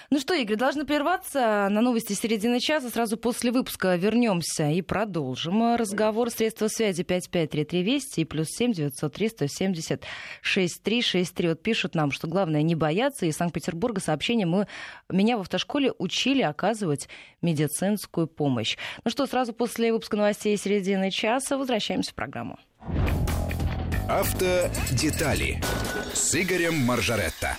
Ну 0.08 0.20
что, 0.20 0.34
Игорь, 0.34 0.56
должны 0.56 0.84
прерваться 0.84 1.68
на 1.68 1.80
новости 1.80 2.12
середины 2.12 2.60
часа. 2.60 2.90
Сразу 2.90 3.16
после 3.16 3.50
выпуска 3.50 3.96
вернемся 3.96 4.68
и 4.70 4.80
продолжим 4.80 5.74
разговор. 5.74 6.30
Средства 6.30 6.68
связи 6.68 7.02
5533 7.02 7.82
Вести 7.82 8.20
и 8.20 8.24
плюс 8.24 8.46
7 8.50 8.72
903 8.72 9.28
170 9.28 10.04
6363. 10.42 11.48
Вот 11.48 11.62
пишут 11.62 11.96
нам, 11.96 12.12
что 12.12 12.28
главное 12.28 12.62
не 12.62 12.76
бояться. 12.76 13.26
Из 13.26 13.36
Санкт-Петербурга 13.36 14.00
сообщение. 14.00 14.46
Мы, 14.46 14.68
меня 15.10 15.36
в 15.38 15.40
автошколе 15.40 15.92
учили 15.98 16.42
оказывать 16.42 17.08
медицинскую 17.42 18.28
помощь. 18.28 18.76
Ну 19.04 19.10
что, 19.10 19.26
сразу 19.26 19.52
после 19.52 19.92
выпуска 19.92 20.16
новостей 20.16 20.56
середины 20.56 21.10
часа 21.10 21.58
возвращаемся 21.58 22.12
в 22.12 22.14
программу. 22.14 22.58
Автодетали 24.08 25.60
с 26.14 26.32
Игорем 26.40 26.76
Маржаретто. 26.78 27.56